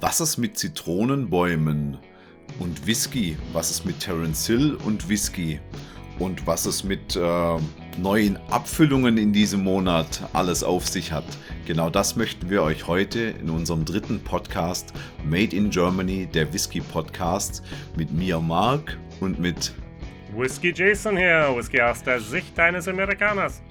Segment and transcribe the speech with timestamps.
[0.00, 1.96] Was ist mit Zitronenbäumen
[2.58, 3.38] und Whisky?
[3.54, 5.58] Was ist mit Terence Hill und Whisky?
[6.18, 7.56] Und was es mit äh,
[7.98, 11.24] neuen Abfüllungen in diesem Monat alles auf sich hat.
[11.66, 14.92] Genau das möchten wir euch heute in unserem dritten Podcast
[15.24, 17.62] Made in Germany, der Whisky Podcast,
[17.96, 19.72] mit mir Mark und mit
[20.34, 23.62] Whisky Jason hier, Whisky aus der Sicht eines Amerikaners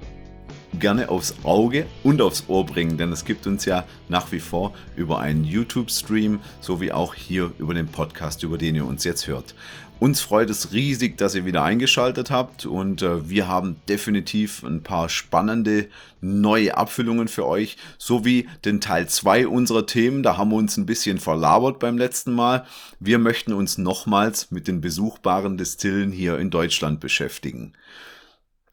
[0.79, 4.73] gerne aufs Auge und aufs Ohr bringen, denn es gibt uns ja nach wie vor
[4.95, 9.55] über einen YouTube-Stream sowie auch hier über den Podcast, über den ihr uns jetzt hört.
[9.97, 14.83] Uns freut es riesig, dass ihr wieder eingeschaltet habt und äh, wir haben definitiv ein
[14.83, 15.87] paar spannende
[16.19, 20.21] neue Abfüllungen für euch, sowie den Teil 2 unserer Themen.
[20.21, 22.65] Da haben wir uns ein bisschen verlabert beim letzten Mal.
[22.99, 27.71] Wir möchten uns nochmals mit den besuchbaren Destillen hier in Deutschland beschäftigen.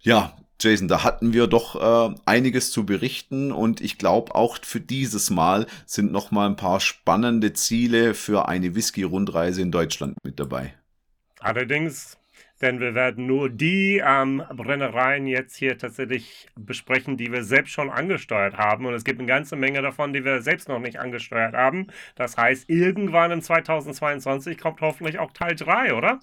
[0.01, 4.81] Ja, Jason, da hatten wir doch äh, einiges zu berichten und ich glaube auch für
[4.81, 10.39] dieses Mal sind noch mal ein paar spannende Ziele für eine Whisky-Rundreise in Deutschland mit
[10.39, 10.75] dabei.
[11.41, 12.17] Allerdings,
[12.61, 17.91] denn wir werden nur die ähm, Brennereien jetzt hier tatsächlich besprechen, die wir selbst schon
[17.91, 18.87] angesteuert haben.
[18.87, 21.89] Und es gibt eine ganze Menge davon, die wir selbst noch nicht angesteuert haben.
[22.15, 26.21] Das heißt, irgendwann in 2022 kommt hoffentlich auch Teil 3, oder?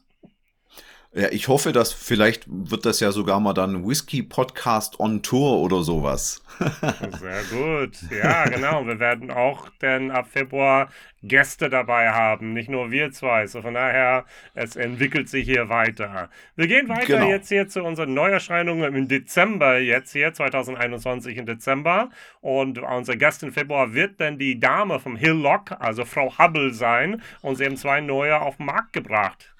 [1.12, 5.58] Ja, ich hoffe, dass vielleicht wird das ja sogar mal dann Whisky Podcast on Tour
[5.58, 6.44] oder sowas.
[7.20, 7.98] Sehr gut.
[8.12, 8.86] Ja, genau.
[8.86, 10.90] Wir werden auch denn ab Februar
[11.24, 13.48] Gäste dabei haben, nicht nur wir zwei.
[13.48, 16.30] So von daher, es entwickelt sich hier weiter.
[16.56, 17.30] Wir gehen weiter genau.
[17.30, 22.12] jetzt hier zu unseren Neuerscheinungen im Dezember, jetzt hier 2021 im Dezember.
[22.40, 27.24] Und unser Gast im Februar wird dann die Dame vom Hillock, also Frau Hubble sein.
[27.42, 29.56] Und sie haben zwei neue auf den Markt gebracht.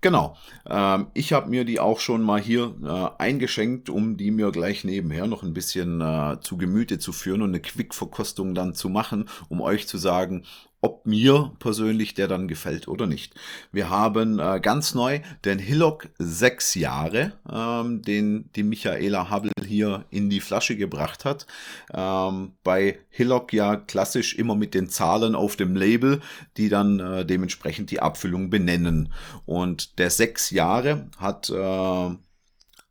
[0.00, 0.36] Genau.
[0.64, 4.84] Ähm, ich habe mir die auch schon mal hier äh, eingeschenkt, um die mir gleich
[4.84, 9.28] nebenher noch ein bisschen äh, zu Gemüte zu führen und eine Quickverkostung dann zu machen,
[9.48, 10.44] um euch zu sagen,
[10.80, 13.34] ob mir persönlich der dann gefällt oder nicht.
[13.72, 20.04] Wir haben äh, ganz neu den Hillock sechs Jahre, ähm, den die Michaela Hubble hier
[20.10, 21.46] in die Flasche gebracht hat.
[21.92, 26.20] Ähm, bei Hillock ja klassisch immer mit den Zahlen auf dem Label,
[26.56, 29.12] die dann äh, dementsprechend die Abfüllung benennen.
[29.46, 32.10] Und der sechs Jahre hat äh,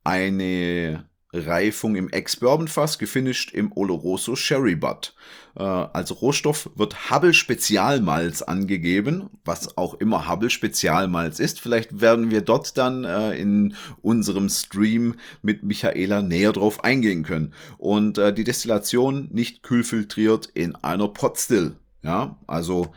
[0.04, 5.14] eine Reifung im Ex-Bourbon-Fass, gefinisht im Oloroso Sherry Butt.
[5.58, 11.60] Äh, als Rohstoff wird Hubble Spezialmalz angegeben, was auch immer Hubble Spezialmalz ist.
[11.60, 17.54] Vielleicht werden wir dort dann äh, in unserem Stream mit Michaela näher drauf eingehen können.
[17.78, 21.76] Und äh, die Destillation nicht kühlfiltriert in einer Potstill.
[22.04, 22.94] Ja, also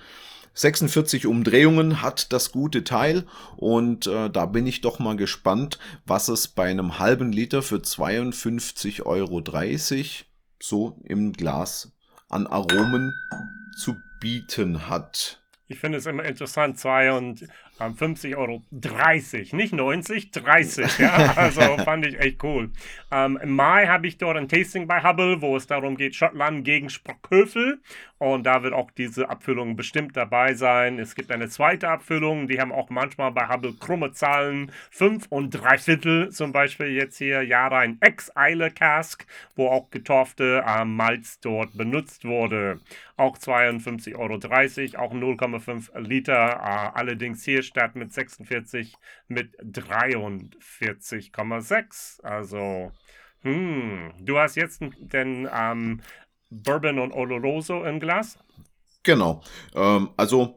[0.54, 6.28] 46 Umdrehungen hat das gute Teil und äh, da bin ich doch mal gespannt, was
[6.28, 9.42] es bei einem halben Liter für 52,30 Euro
[10.60, 11.92] so im Glas
[12.28, 13.14] an Aromen
[13.76, 15.40] zu bieten hat.
[15.68, 16.78] Ich finde es immer interessant,
[17.80, 20.98] 52 50 Euro 30, nicht 90, 30.
[20.98, 22.70] Ja, also fand ich echt cool.
[23.10, 26.64] Ähm, Im Mai habe ich dort ein Tasting bei Hubble, wo es darum geht, Schottland
[26.64, 27.80] gegen Sprockhövel.
[28.18, 30.98] Und da wird auch diese Abfüllung bestimmt dabei sein.
[30.98, 34.72] Es gibt eine zweite Abfüllung, die haben auch manchmal bei Hubble krumme Zahlen.
[34.90, 39.24] 5 und 3 Viertel, zum Beispiel jetzt hier Jahre ein Ex-Eile Cask,
[39.56, 42.80] wo auch getorfte äh, Malz dort benutzt wurde.
[43.16, 44.34] Auch 52,30 Euro,
[45.02, 46.34] auch 0,5 Liter.
[46.34, 48.94] Äh, allerdings hier statt mit 46
[49.28, 52.22] mit 43,6.
[52.22, 52.92] Also,
[53.42, 56.00] hm, du hast jetzt den ähm,
[56.50, 58.38] Bourbon und Oloroso im Glas?
[59.02, 59.42] Genau.
[59.74, 60.56] Ähm, also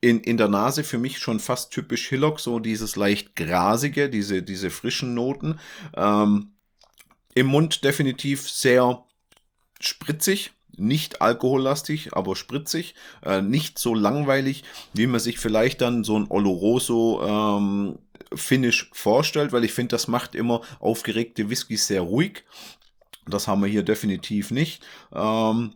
[0.00, 4.42] in, in der Nase für mich schon fast typisch Hillock, so dieses leicht grasige, diese,
[4.42, 5.58] diese frischen Noten.
[5.96, 6.52] Ähm,
[7.34, 9.04] Im Mund definitiv sehr
[9.80, 12.94] spritzig, nicht alkohollastig, aber spritzig,
[13.24, 17.98] äh, nicht so langweilig, wie man sich vielleicht dann so ein Oloroso ähm,
[18.34, 22.44] Finish vorstellt, weil ich finde, das macht immer aufgeregte Whiskys sehr ruhig.
[23.26, 24.84] Das haben wir hier definitiv nicht.
[25.14, 25.74] Ähm,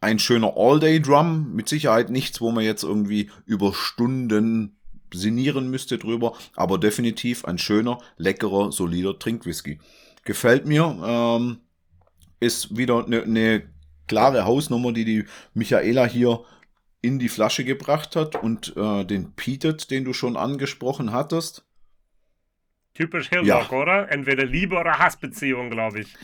[0.00, 4.76] ein schöner All-Day-Drum, mit Sicherheit nichts, wo man jetzt irgendwie über Stunden
[5.12, 9.78] sinnieren müsste drüber, aber definitiv ein schöner, leckerer, solider Trinkwhisky.
[10.24, 10.98] Gefällt mir.
[11.04, 11.58] Ähm,
[12.40, 13.62] ist wieder eine ne
[14.06, 15.24] klare Hausnummer, die die
[15.54, 16.44] Michaela hier
[17.02, 21.64] in die Flasche gebracht hat und äh, den Peated, den du schon angesprochen hattest.
[22.94, 23.78] Typisch Hillrock, ja.
[23.78, 24.10] oder?
[24.10, 26.14] Entweder Liebe- oder Hassbeziehung, glaube ich.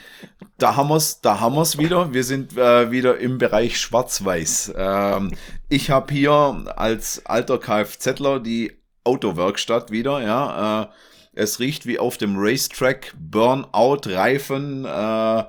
[0.57, 2.15] Da haben wir es da haben wir's wieder.
[2.15, 4.73] Wir sind äh, wieder im Bereich Schwarz-Weiß.
[4.75, 5.33] Ähm,
[5.69, 6.33] ich habe hier
[6.75, 8.73] als alter Kfzler die
[9.05, 10.85] Autowerkstatt wieder, ja.
[10.85, 10.87] Äh,
[11.35, 15.45] es riecht wie auf dem Racetrack, Burnout-Reifen, äh,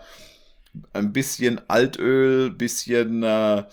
[0.93, 3.65] ein bisschen Altöl, bisschen, äh,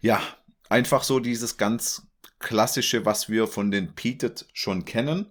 [0.00, 0.20] ja,
[0.68, 2.06] einfach so dieses ganz
[2.38, 5.26] klassische, was wir von den Peated schon kennen.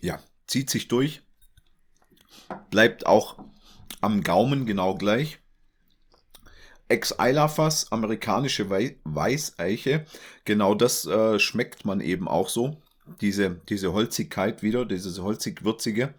[0.00, 1.22] Ja, zieht sich durch.
[2.70, 3.38] Bleibt auch
[4.00, 5.38] am Gaumen genau gleich.
[6.88, 10.04] Ex-Eilafass, amerikanische Weißeiche.
[10.44, 12.82] Genau das äh, schmeckt man eben auch so.
[13.20, 16.14] Diese, diese Holzigkeit wieder, dieses holzig-würzige.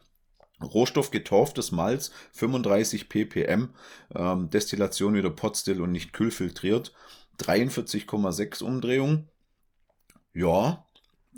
[0.62, 3.70] Rohstoff getorftes Malz, 35 ppm,
[4.16, 6.94] ähm, Destillation wieder Potstill und nicht kühlfiltriert,
[7.40, 9.28] 43,6 Umdrehungen.
[10.34, 10.86] Ja,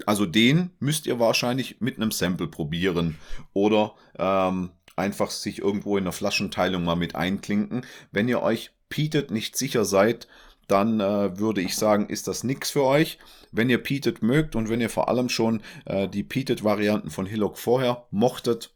[0.05, 3.17] also den müsst ihr wahrscheinlich mit einem Sample probieren
[3.53, 7.85] oder ähm, einfach sich irgendwo in der Flaschenteilung mal mit einklinken.
[8.11, 10.27] Wenn ihr euch Peated nicht sicher seid,
[10.67, 13.19] dann äh, würde ich sagen, ist das nichts für euch.
[13.51, 17.57] Wenn ihr Peated mögt und wenn ihr vor allem schon äh, die Peated-Varianten von Hillock
[17.57, 18.73] vorher mochtet,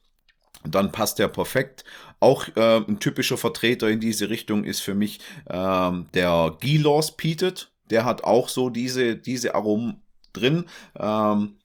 [0.64, 1.84] dann passt der perfekt.
[2.20, 7.72] Auch äh, ein typischer Vertreter in diese Richtung ist für mich äh, der Gilos Peated.
[7.90, 10.02] Der hat auch so diese, diese Aromen
[10.34, 10.66] drin.
[10.98, 11.58] Ähm,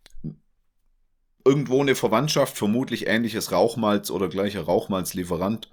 [1.44, 5.70] irgendwo eine Verwandtschaft, vermutlich ähnliches Rauchmalz oder gleicher Rauchmalzlieferant.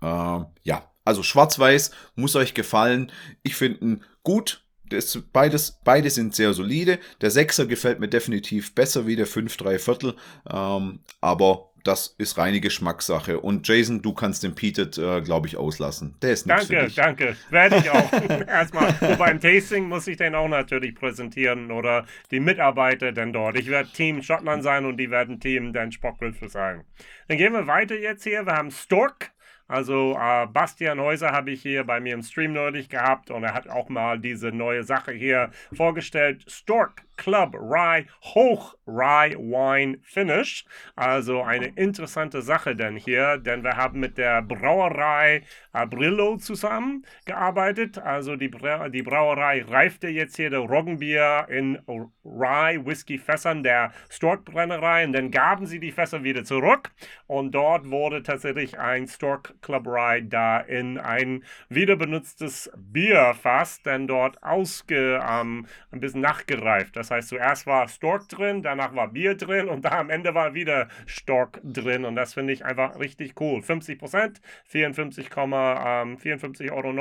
[0.00, 3.10] Äh, ja, also schwarz-weiß muss euch gefallen.
[3.42, 4.64] Ich finde ihn gut.
[4.88, 6.98] Das, beides, beide sind sehr solide.
[7.22, 10.14] Der Sechser gefällt mir definitiv besser wie der 5 3 Viertel.
[10.50, 13.40] Ähm, aber das ist reine Geschmackssache.
[13.40, 16.16] Und Jason, du kannst den Peated, äh, glaube ich, auslassen.
[16.22, 17.36] Der ist nichts Danke, danke.
[17.50, 18.12] Werde ich auch.
[18.46, 23.58] Erstmal, beim Tasting muss ich den auch natürlich präsentieren oder die Mitarbeiter denn dort.
[23.58, 26.84] Ich werde Team Schottland sein und die werden Team Dan Spockwölfe sein.
[27.28, 28.46] Dann gehen wir weiter jetzt hier.
[28.46, 29.31] Wir haben Stork.
[29.68, 33.54] Also äh, Bastian Häuser habe ich hier bei mir im Stream neulich gehabt und er
[33.54, 36.44] hat auch mal diese neue Sache hier vorgestellt.
[36.48, 40.64] Stork Club Rye Hoch Rye Wine Finish.
[40.96, 45.42] Also eine interessante Sache denn hier, denn wir haben mit der Brauerei
[45.88, 47.98] Brillo zusammengearbeitet.
[47.98, 51.78] Also die, Bra die Brauerei reifte jetzt hier der Roggenbier in
[52.24, 56.90] Rye Whisky Fässern der Stork Brennerei und dann gaben sie die Fässer wieder zurück
[57.26, 64.42] und dort wurde tatsächlich ein Stork Club Rye da in ein wiederbenutztes Bierfass dann dort
[64.42, 66.96] ausge ähm, ein bisschen nachgereift.
[66.96, 70.54] Das heißt, zuerst war Stork drin, danach war Bier drin und da am Ende war
[70.54, 72.04] wieder Stork drin.
[72.04, 73.62] Und das finde ich einfach richtig cool.
[73.62, 76.92] 50 Prozent, 54, ähm, 54,90 Euro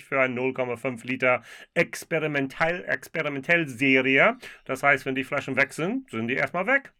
[0.00, 1.42] für ein 0,5 Liter
[1.74, 4.36] Experimentell, Experimentell-Serie.
[4.64, 6.92] Das heißt, wenn die Flaschen weg sind, sind die erstmal weg.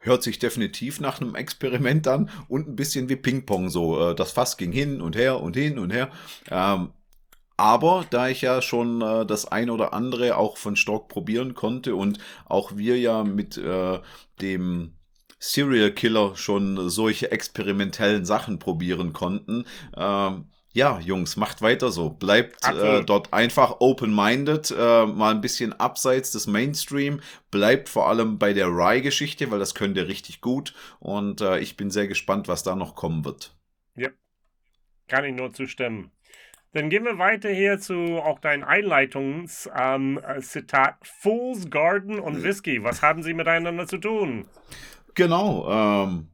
[0.00, 4.10] Hört sich definitiv nach einem Experiment an und ein bisschen wie Ping-Pong so.
[4.10, 6.10] Äh, das Fass ging hin und her und hin und her.
[6.50, 6.92] Ähm,
[7.56, 11.96] aber da ich ja schon äh, das ein oder andere auch von Stock probieren konnte
[11.96, 13.98] und auch wir ja mit äh,
[14.40, 14.94] dem
[15.40, 19.64] Serial Killer schon solche experimentellen Sachen probieren konnten,
[19.96, 20.30] äh,
[20.78, 22.08] ja, Jungs, macht weiter so.
[22.08, 27.20] Bleibt äh, dort einfach open-minded, äh, mal ein bisschen abseits des Mainstream.
[27.50, 30.74] Bleibt vor allem bei der Rye-Geschichte, weil das könnt ihr richtig gut.
[31.00, 33.56] Und äh, ich bin sehr gespannt, was da noch kommen wird.
[33.96, 34.10] Ja,
[35.08, 36.12] kann ich nur zustimmen.
[36.74, 42.84] Dann gehen wir weiter hier zu auch deinen Einleitungszitat ähm, äh, Fool's Garden und Whisky.
[42.84, 44.46] Was haben sie miteinander zu tun?
[45.14, 46.28] Genau, ähm,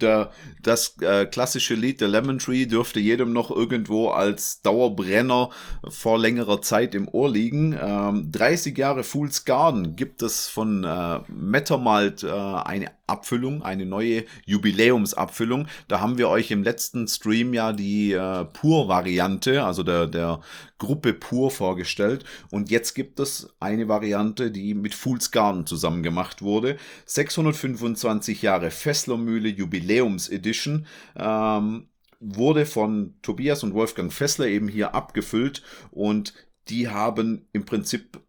[0.00, 0.30] der,
[0.62, 5.50] das äh, klassische Lied der Lemon Tree dürfte jedem noch irgendwo als Dauerbrenner
[5.88, 7.78] vor längerer Zeit im Ohr liegen.
[7.80, 14.24] Ähm, 30 Jahre Fool's Garden gibt es von äh, Mettermalt äh, eine Abfüllung, eine neue
[14.46, 15.66] Jubiläumsabfüllung.
[15.88, 20.40] Da haben wir euch im letzten Stream ja die äh, Pur-Variante, also der, der
[20.78, 22.24] Gruppe Pur vorgestellt.
[22.50, 26.76] Und jetzt gibt es eine Variante, die mit Fool's Garden zusammen gemacht wurde.
[27.06, 30.86] 625 Jahre Fesslermühle Jubiläums Edition.
[31.16, 31.88] Ähm,
[32.20, 36.32] wurde von Tobias und Wolfgang Fessler eben hier abgefüllt und
[36.68, 38.20] die haben im Prinzip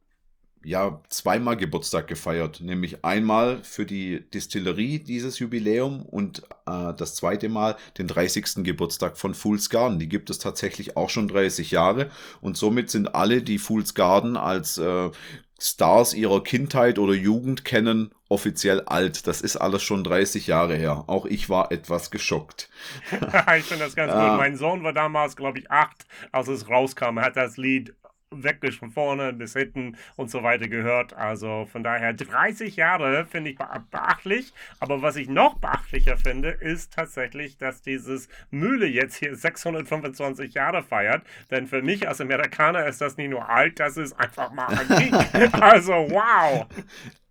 [0.65, 7.49] ja zweimal Geburtstag gefeiert, nämlich einmal für die Distillerie dieses Jubiläum und äh, das zweite
[7.49, 8.63] Mal den 30.
[8.63, 9.99] Geburtstag von Fool's Garden.
[9.99, 12.09] Die gibt es tatsächlich auch schon 30 Jahre
[12.41, 15.11] und somit sind alle, die Fool's Garden als äh,
[15.59, 19.27] Stars ihrer Kindheit oder Jugend kennen, offiziell alt.
[19.27, 21.05] Das ist alles schon 30 Jahre her.
[21.07, 22.69] Auch ich war etwas geschockt.
[23.57, 24.21] ich finde das ganz gut.
[24.21, 27.17] Äh, mein Sohn war damals, glaube ich, acht, als es rauskam.
[27.17, 27.93] Er hat das Lied
[28.31, 31.13] wirklich von vorne bis hinten und so weiter gehört.
[31.13, 33.57] Also von daher 30 Jahre finde ich
[33.91, 34.53] beachtlich.
[34.79, 40.83] Aber was ich noch beachtlicher finde, ist tatsächlich, dass dieses Mühle jetzt hier 625 Jahre
[40.83, 41.23] feiert.
[41.51, 45.13] Denn für mich als Amerikaner ist das nicht nur alt, das ist einfach mal antik.
[45.53, 46.65] also wow.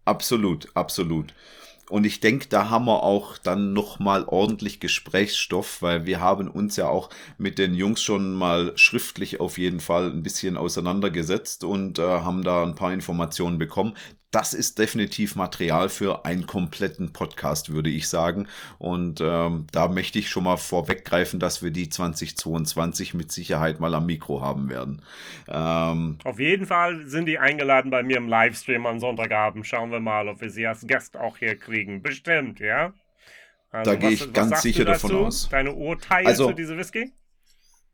[0.04, 1.34] Absolut, absolut.
[1.90, 6.76] Und ich denke, da haben wir auch dann nochmal ordentlich Gesprächsstoff, weil wir haben uns
[6.76, 11.98] ja auch mit den Jungs schon mal schriftlich auf jeden Fall ein bisschen auseinandergesetzt und
[11.98, 13.94] äh, haben da ein paar Informationen bekommen
[14.34, 18.48] das ist definitiv Material für einen kompletten Podcast, würde ich sagen.
[18.78, 23.94] Und ähm, da möchte ich schon mal vorweggreifen, dass wir die 2022 mit Sicherheit mal
[23.94, 25.02] am Mikro haben werden.
[25.46, 29.66] Ähm, Auf jeden Fall sind die eingeladen bei mir im Livestream am Sonntagabend.
[29.66, 32.02] Schauen wir mal, ob wir sie als Gast auch hier kriegen.
[32.02, 32.92] Bestimmt, ja.
[33.70, 35.48] Also, da gehe ich ganz sicher davon aus.
[35.48, 37.12] Deine Urteile also, zu diesem Whisky?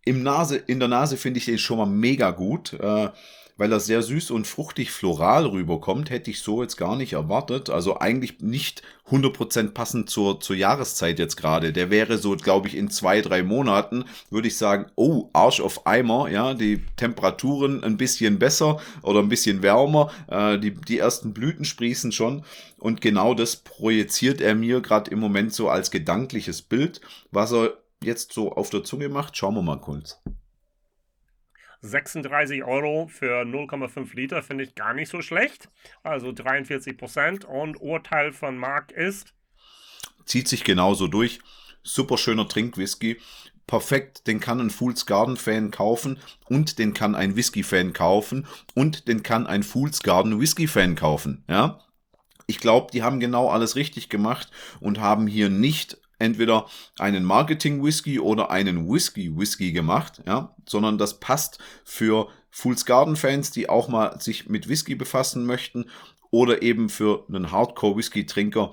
[0.06, 2.72] Im Nase, in der Nase finde ich den schon mal mega gut.
[2.72, 3.10] Äh,
[3.56, 7.70] weil er sehr süß und fruchtig floral rüberkommt, hätte ich so jetzt gar nicht erwartet.
[7.70, 11.72] Also eigentlich nicht 100% passend zur, zur Jahreszeit jetzt gerade.
[11.72, 15.86] Der wäre so, glaube ich, in zwei, drei Monaten, würde ich sagen, oh, Arsch auf
[15.86, 21.32] Eimer, ja, die Temperaturen ein bisschen besser oder ein bisschen wärmer, äh, die, die ersten
[21.32, 22.44] Blüten sprießen schon.
[22.78, 27.00] Und genau das projiziert er mir gerade im Moment so als gedankliches Bild.
[27.30, 30.20] Was er jetzt so auf der Zunge macht, schauen wir mal kurz.
[31.82, 35.70] 36 Euro für 0,5 Liter finde ich gar nicht so schlecht.
[36.02, 37.44] Also 43 Prozent.
[37.44, 39.34] Und Urteil von Marc ist.
[40.24, 41.40] Zieht sich genauso durch.
[41.82, 43.18] Super schöner Trinkwhisky.
[43.66, 46.18] Perfekt, den kann ein Fool's Garden Fan kaufen
[46.48, 50.96] und den kann ein Whisky Fan kaufen und den kann ein Fool's Garden Whisky Fan
[50.96, 51.44] kaufen.
[51.48, 51.78] Ja,
[52.48, 56.66] ich glaube, die haben genau alles richtig gemacht und haben hier nicht entweder
[56.98, 63.88] einen Marketing-Whisky oder einen Whisky-Whisky gemacht, ja, sondern das passt für Fool's Garden-Fans, die auch
[63.88, 65.86] mal sich mit Whisky befassen möchten
[66.30, 68.72] oder eben für einen Hardcore-Whisky-Trinker,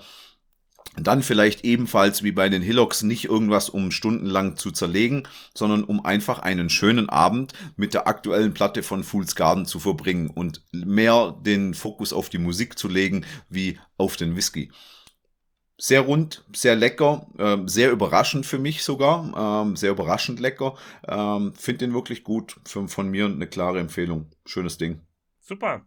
[0.99, 6.03] dann vielleicht ebenfalls wie bei den Hillocks nicht irgendwas um stundenlang zu zerlegen, sondern um
[6.03, 11.35] einfach einen schönen Abend mit der aktuellen Platte von Fool's Garden zu verbringen und mehr
[11.41, 14.71] den Fokus auf die Musik zu legen wie auf den Whisky.
[15.79, 20.75] Sehr rund, sehr lecker, ähm, sehr überraschend für mich sogar, ähm, sehr überraschend lecker.
[21.07, 22.59] Ähm, Finde den wirklich gut.
[22.65, 24.31] Für, von mir eine klare Empfehlung.
[24.45, 25.01] Schönes Ding.
[25.39, 25.85] Super.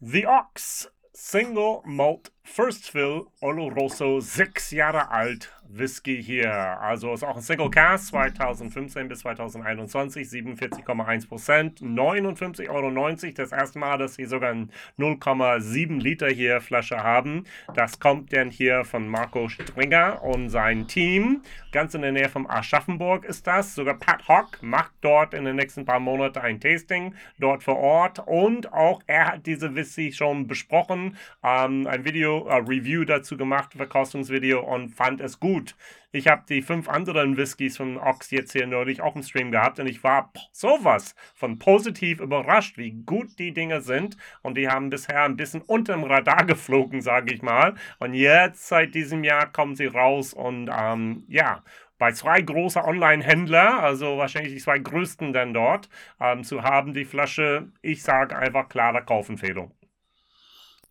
[0.00, 6.52] The Ox Single Malt First Fill Oloroso, sechs Jahre alt, Whisky hier.
[6.52, 13.30] Also ist auch ein Single Cast, 2015 bis 2021, 47,1 Prozent, 59,90 Euro.
[13.34, 17.44] Das erste Mal, dass sie sogar ein 0,7 Liter hier Flasche haben.
[17.74, 21.42] Das kommt denn hier von Marco Stringer und sein Team.
[21.72, 23.74] Ganz in der Nähe von Aschaffenburg ist das.
[23.74, 28.20] Sogar Pat Hock macht dort in den nächsten paar Monaten ein Tasting dort vor Ort.
[28.26, 31.16] Und auch er hat diese Whisky schon besprochen.
[31.42, 35.74] Ähm, ein Video, ein Review dazu gemacht, Verkostungsvideo und fand es gut gut.
[36.12, 39.80] Ich habe die fünf anderen Whiskys von Ox jetzt hier neulich auch im Stream gehabt
[39.80, 44.16] und ich war sowas von positiv überrascht, wie gut die Dinge sind.
[44.42, 47.74] Und die haben bisher ein bisschen unterm Radar geflogen, sage ich mal.
[47.98, 51.62] Und jetzt, seit diesem Jahr, kommen sie raus und ähm, ja,
[51.98, 55.88] bei zwei großen Online-Händler, also wahrscheinlich die zwei größten dann dort,
[56.20, 59.72] ähm, zu haben, die Flasche, ich sage einfach klare Kaufempfehlung.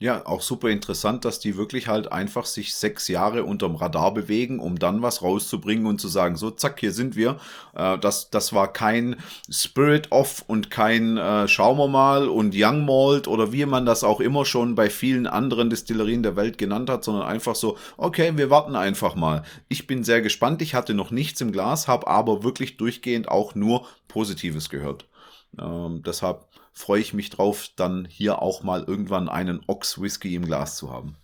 [0.04, 4.60] Ja, auch super interessant, dass die wirklich halt einfach sich sechs Jahre unterm Radar bewegen,
[4.60, 7.40] um dann was rauszubringen und zu sagen, so, zack, hier sind wir.
[7.74, 9.16] Äh, das, das war kein
[9.50, 14.04] Spirit Off und kein äh, Schauen wir mal und Young Malt oder wie man das
[14.04, 18.34] auch immer schon bei vielen anderen Destillerien der Welt genannt hat, sondern einfach so, okay,
[18.36, 19.44] wir warten einfach mal.
[19.70, 23.56] Ich bin sehr gespannt, ich hatte noch nichts im Glas, habe aber wirklich durchgehend auch
[23.56, 25.06] nur Positives gehört.
[25.60, 30.46] Ähm, deshalb freue ich mich drauf, dann hier auch mal irgendwann einen Ox Whisky im
[30.46, 31.16] Glas zu haben.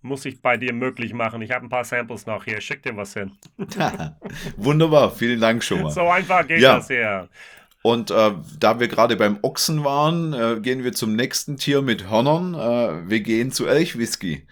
[0.00, 1.42] Muss ich bei dir möglich machen.
[1.42, 2.60] Ich habe ein paar Samples noch hier.
[2.60, 3.32] Schick dir was hin.
[4.56, 5.90] Wunderbar, vielen Dank schon mal.
[5.90, 6.76] So einfach geht ja.
[6.76, 7.28] das her.
[7.82, 12.08] Und äh, da wir gerade beim Ochsen waren, äh, gehen wir zum nächsten Tier mit
[12.08, 12.54] Hörnern.
[12.54, 14.46] Äh, wir gehen zu Elchwhisky.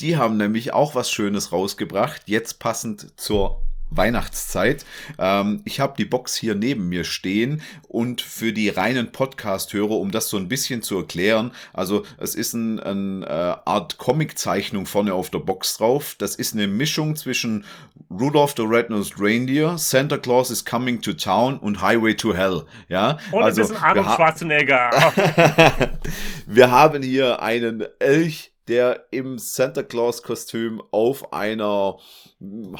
[0.00, 3.62] Die haben nämlich auch was Schönes rausgebracht, jetzt passend zur
[3.96, 4.84] Weihnachtszeit.
[5.18, 10.10] Ähm, ich habe die Box hier neben mir stehen und für die reinen Podcast-Hörer, um
[10.10, 13.26] das so ein bisschen zu erklären, also es ist eine ein, äh,
[13.64, 16.14] Art Comic-Zeichnung vorne auf der Box drauf.
[16.18, 17.64] Das ist eine Mischung zwischen
[18.10, 22.64] Rudolph the Red-Nosed Reindeer, Santa Claus is Coming to Town und Highway to Hell.
[22.88, 24.90] Ja, und also, ein bisschen Arnold Schwarzenegger.
[26.46, 31.98] wir haben hier einen Elch der im Santa Claus Kostüm auf einer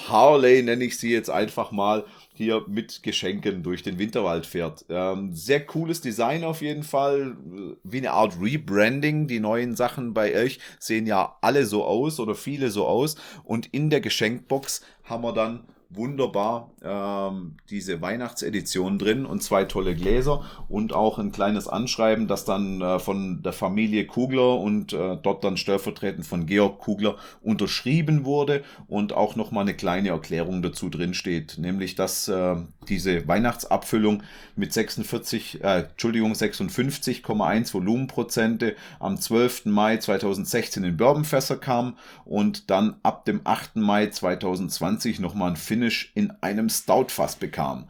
[0.08, 4.84] Harley, nenne ich sie jetzt einfach mal, hier mit Geschenken durch den Winterwald fährt.
[4.88, 7.36] Ähm, sehr cooles Design auf jeden Fall,
[7.82, 9.26] wie eine Art Rebranding.
[9.26, 13.16] Die neuen Sachen bei euch sehen ja alle so aus oder viele so aus.
[13.44, 19.94] Und in der Geschenkbox haben wir dann wunderbar ähm, diese Weihnachtsedition drin und zwei tolle
[19.94, 25.16] Gläser und auch ein kleines Anschreiben, das dann äh, von der Familie Kugler und äh,
[25.22, 30.88] dort dann stellvertretend von Georg Kugler unterschrieben wurde und auch nochmal eine kleine Erklärung dazu
[30.88, 32.56] drin steht, nämlich dass äh,
[32.88, 34.22] diese Weihnachtsabfüllung
[34.56, 39.66] mit 46, äh, Entschuldigung, 56,1 Volumenprozente am 12.
[39.66, 43.76] Mai 2016 in Bourbonfässer kam und dann ab dem 8.
[43.76, 45.81] Mai 2020 nochmal ein Finish
[46.14, 47.88] in einem Stoutfass bekam.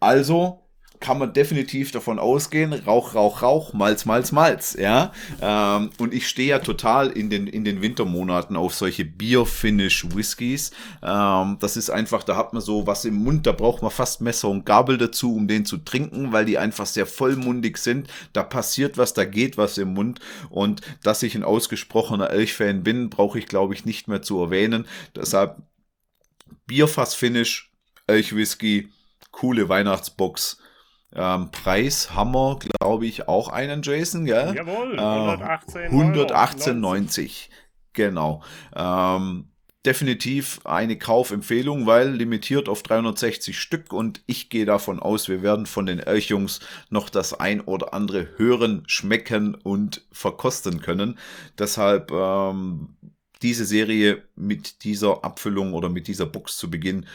[0.00, 0.66] Also
[1.00, 5.12] kann man definitiv davon ausgehen, Rauch, Rauch, Rauch, Malz, Malz, Malz, ja.
[5.40, 10.70] Ähm, und ich stehe ja total in den, in den Wintermonaten auf solche Bier-Finish-Whiskys.
[11.02, 14.20] Ähm, das ist einfach, da hat man so was im Mund, da braucht man fast
[14.20, 18.08] Messer und Gabel dazu, um den zu trinken, weil die einfach sehr vollmundig sind.
[18.32, 20.20] Da passiert was, da geht was im Mund.
[20.50, 24.86] Und dass ich ein ausgesprochener Elch-Fan bin, brauche ich, glaube ich, nicht mehr zu erwähnen.
[25.14, 25.62] Deshalb
[26.66, 27.72] Bierfass-Finish,
[28.06, 28.88] Elch-Whisky,
[29.30, 30.58] coole Weihnachtsbox
[31.16, 34.54] ähm, Preis haben wir, glaube ich, auch einen, Jason, gell?
[34.54, 35.78] Jawohl, 118,90.
[35.78, 37.48] Äh, 118,90.
[37.94, 38.42] Genau.
[38.74, 39.48] Ähm,
[39.86, 45.64] definitiv eine Kaufempfehlung, weil limitiert auf 360 Stück und ich gehe davon aus, wir werden
[45.64, 46.60] von den Elchjungs
[46.90, 51.18] noch das ein oder andere hören, schmecken und verkosten können.
[51.58, 52.96] Deshalb ähm,
[53.42, 57.06] diese Serie mit dieser Abfüllung oder mit dieser Box zu Beginn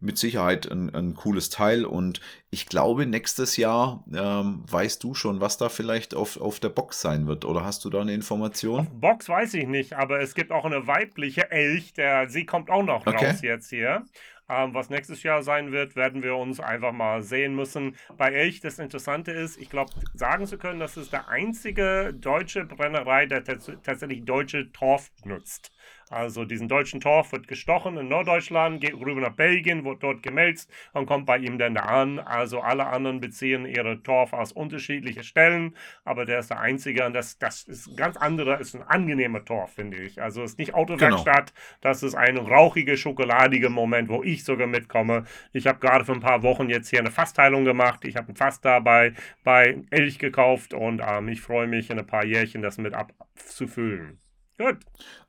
[0.00, 2.20] mit Sicherheit ein, ein cooles Teil und
[2.50, 7.00] ich glaube, nächstes Jahr ähm, weißt du schon, was da vielleicht auf, auf der Box
[7.00, 7.44] sein wird.
[7.44, 8.80] Oder hast du da eine Information?
[8.80, 12.70] Auf Box weiß ich nicht, aber es gibt auch eine weibliche Elch, der, sie kommt
[12.70, 13.26] auch noch okay.
[13.26, 14.04] raus jetzt hier.
[14.48, 17.96] Ähm, was nächstes Jahr sein wird, werden wir uns einfach mal sehen müssen.
[18.16, 22.64] Bei Elch, das Interessante ist, ich glaube, sagen zu können, das ist der einzige deutsche
[22.64, 25.70] Brennerei, der tatsächlich deutsche Torf nutzt.
[26.10, 30.70] Also diesen deutschen Torf wird gestochen in Norddeutschland, geht rüber nach Belgien, wird dort gemälzt
[30.92, 32.18] und kommt bei ihm dann da an.
[32.18, 37.12] Also alle anderen beziehen ihre Torf aus unterschiedlichen Stellen, aber der ist der Einzige und
[37.12, 40.20] das, das ist ganz anderer, ist ein angenehmer Torf, finde ich.
[40.22, 41.78] Also es ist nicht Autowerkstatt, genau.
[41.80, 45.24] das ist ein rauchiger, schokoladiger Moment, wo ich sogar mitkomme.
[45.52, 48.04] Ich habe gerade für ein paar Wochen jetzt hier eine Fassteilung gemacht.
[48.04, 52.06] Ich habe ein Fass dabei bei Elch gekauft und ähm, ich freue mich in ein
[52.06, 54.20] paar Jährchen das mit abzufüllen.
[54.58, 54.78] Gut.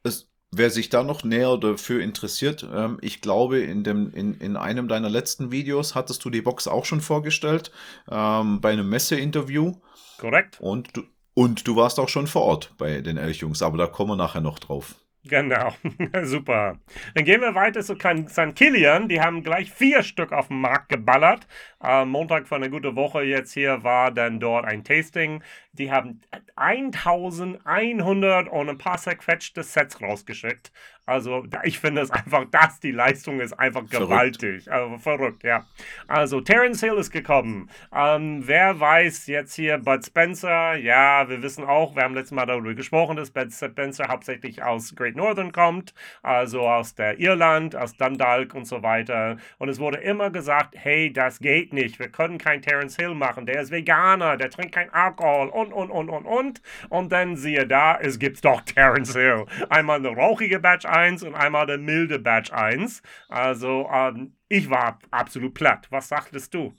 [0.04, 4.58] Es Wer sich da noch näher dafür interessiert, ähm, ich glaube, in, dem, in, in
[4.58, 7.72] einem deiner letzten Videos hattest du die Box auch schon vorgestellt,
[8.10, 9.76] ähm, bei einem Messeinterview.
[10.18, 10.60] Korrekt.
[10.60, 11.04] Und du,
[11.36, 14.42] und du warst auch schon vor Ort bei den Elchjungs, aber da kommen wir nachher
[14.42, 14.96] noch drauf.
[15.26, 15.74] Genau,
[16.24, 16.80] super.
[17.14, 18.56] Dann gehen wir weiter zu St.
[18.56, 19.10] Kilian.
[19.10, 21.48] Die haben gleich vier Stück auf den Markt geballert.
[21.80, 25.42] Am Montag von einer guten Woche jetzt hier war dann dort ein Tasting.
[25.72, 26.20] Die haben
[26.58, 30.74] 1100 und ein paar zerquetschte Sets rausgeschickt.
[31.10, 34.66] Also ich finde es einfach, dass die Leistung ist einfach gewaltig.
[34.66, 34.70] Verrückt.
[34.70, 35.66] Also, verrückt, ja.
[36.08, 37.68] Also Terence Hill ist gekommen.
[37.92, 40.76] Ähm, wer weiß jetzt hier Bud Spencer?
[40.76, 44.94] Ja, wir wissen auch, wir haben letztes Mal darüber gesprochen, dass Bud Spencer hauptsächlich aus
[44.96, 49.38] Great Northern kommt, also aus der Irland, aus Dundalk und so weiter.
[49.58, 52.00] Und es wurde immer gesagt, hey, das geht nicht.
[52.00, 53.46] Wir können kein Terence Hill machen.
[53.46, 56.62] Der ist Veganer, der trinkt kein Alkohol und, und, und, und, und.
[56.90, 59.46] Und dann siehe da, es gibt doch Terence Hill.
[59.70, 63.02] Einmal eine rauchige Batch 1 und einmal der milde Batch 1.
[63.28, 65.88] Also ähm, ich war absolut platt.
[65.90, 66.74] Was sagtest du?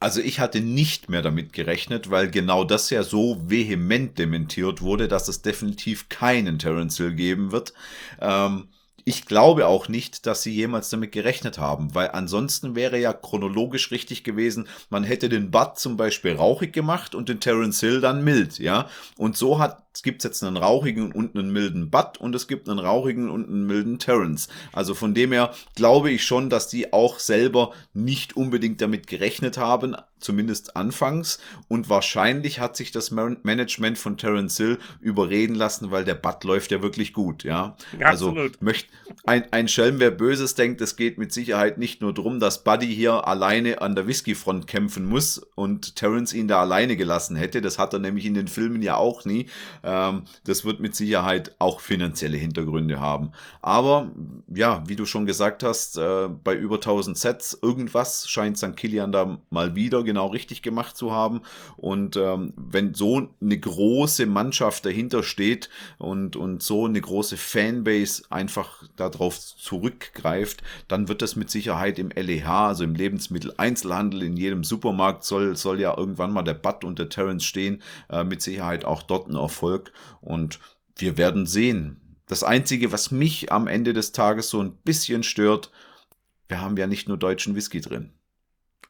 [0.00, 5.08] Also ich hatte nicht mehr damit gerechnet, weil genau das ja so vehement dementiert wurde,
[5.08, 7.72] dass es definitiv keinen Terence Hill geben wird.
[8.20, 8.68] Ähm,
[9.04, 13.90] ich glaube auch nicht, dass sie jemals damit gerechnet haben, weil ansonsten wäre ja chronologisch
[13.90, 18.24] richtig gewesen, man hätte den Bud zum Beispiel rauchig gemacht und den Terence Hill dann
[18.24, 18.88] mild, ja.
[19.16, 22.68] Und so hat es gibt jetzt einen rauchigen und einen milden Bud und es gibt
[22.68, 24.48] einen rauchigen und einen milden Terrence.
[24.72, 29.56] Also von dem her glaube ich schon, dass die auch selber nicht unbedingt damit gerechnet
[29.56, 31.38] haben, zumindest anfangs.
[31.68, 36.72] Und wahrscheinlich hat sich das Management von Terence Hill überreden lassen, weil der Bud läuft
[36.72, 37.76] ja wirklich gut, ja.
[37.98, 38.88] ja also möcht,
[39.26, 42.92] ein, ein Schelm, wer Böses denkt, es geht mit Sicherheit nicht nur darum, dass Buddy
[42.92, 47.60] hier alleine an der Whiskyfront kämpfen muss und Terence ihn da alleine gelassen hätte.
[47.60, 49.46] Das hat er nämlich in den Filmen ja auch nie.
[49.84, 53.32] Ähm, das wird mit Sicherheit auch finanzielle Hintergründe haben.
[53.60, 54.10] Aber
[54.52, 58.76] ja, wie du schon gesagt hast, äh, bei über 1000 Sets, irgendwas scheint St.
[58.76, 61.42] Kilian da mal wieder genau richtig gemacht zu haben.
[61.76, 65.68] Und ähm, wenn so eine große Mannschaft dahinter steht
[65.98, 72.10] und, und so eine große Fanbase einfach darauf zurückgreift, dann wird das mit Sicherheit im
[72.10, 76.98] LEH, also im Lebensmitteleinzelhandel, in jedem Supermarkt soll, soll ja irgendwann mal der Bud und
[76.98, 79.73] der Terence stehen, äh, mit Sicherheit auch dort ein Erfolg.
[80.20, 80.60] Und
[80.96, 82.00] wir werden sehen.
[82.26, 85.70] Das Einzige, was mich am Ende des Tages so ein bisschen stört,
[86.48, 88.12] wir haben ja nicht nur deutschen Whisky drin.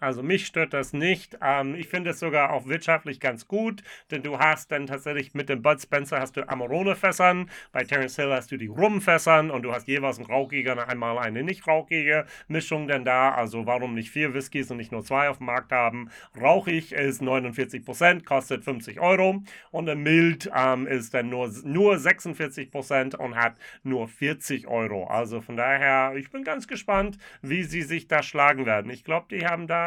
[0.00, 1.38] Also mich stört das nicht.
[1.40, 5.48] Ähm, ich finde es sogar auch wirtschaftlich ganz gut, denn du hast dann tatsächlich mit
[5.48, 9.72] dem Bud Spencer hast du Amarone-Fässern, bei Terence Hill hast du die Rum-Fässern und du
[9.72, 13.32] hast jeweils einen rauchiger und einmal eine nicht rauchige Mischung denn da.
[13.32, 16.10] Also warum nicht vier Whiskys und nicht nur zwei auf dem Markt haben?
[16.40, 23.16] Rauchig ist 49%, kostet 50 Euro und der Mild ähm, ist dann nur, nur 46%
[23.16, 23.54] und hat
[23.84, 25.06] nur 40 Euro.
[25.06, 28.90] Also von daher, ich bin ganz gespannt, wie sie sich da schlagen werden.
[28.90, 29.83] Ich glaube, die haben da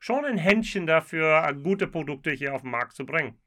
[0.00, 3.38] schon ein Händchen dafür, gute Produkte hier auf den Markt zu bringen.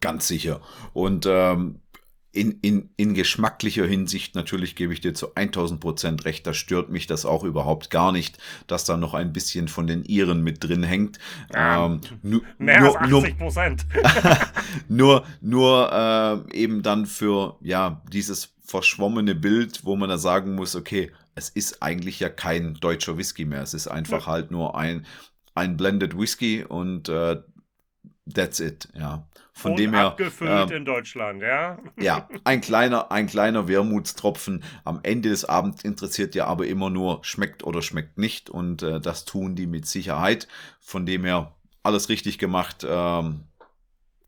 [0.00, 0.60] Ganz sicher.
[0.92, 1.80] Und ähm,
[2.32, 6.88] in, in, in geschmacklicher Hinsicht natürlich gebe ich dir zu 1000 Prozent recht, da stört
[6.88, 10.62] mich das auch überhaupt gar nicht, dass da noch ein bisschen von den Iren mit
[10.62, 11.18] drin hängt.
[11.52, 12.00] Ja, ähm,
[12.58, 13.86] mehr nur, als 80 Prozent.
[14.88, 20.76] nur nur äh, eben dann für ja dieses verschwommene Bild, wo man da sagen muss,
[20.76, 21.10] okay,
[21.40, 23.62] es ist eigentlich ja kein deutscher Whisky mehr.
[23.62, 24.32] Es ist einfach ja.
[24.32, 25.06] halt nur ein,
[25.54, 27.42] ein Blended Whisky und äh,
[28.32, 29.26] that's it, ja.
[29.54, 30.08] Von und dem her.
[30.08, 31.78] Abgefüllt äh, in Deutschland, ja.
[31.98, 34.62] Ja, ein kleiner, ein kleiner Wermutstropfen.
[34.84, 38.50] Am Ende des Abends interessiert ja aber immer nur, schmeckt oder schmeckt nicht.
[38.50, 40.46] Und äh, das tun die mit Sicherheit.
[40.78, 42.86] Von dem her alles richtig gemacht.
[42.88, 43.44] Ähm,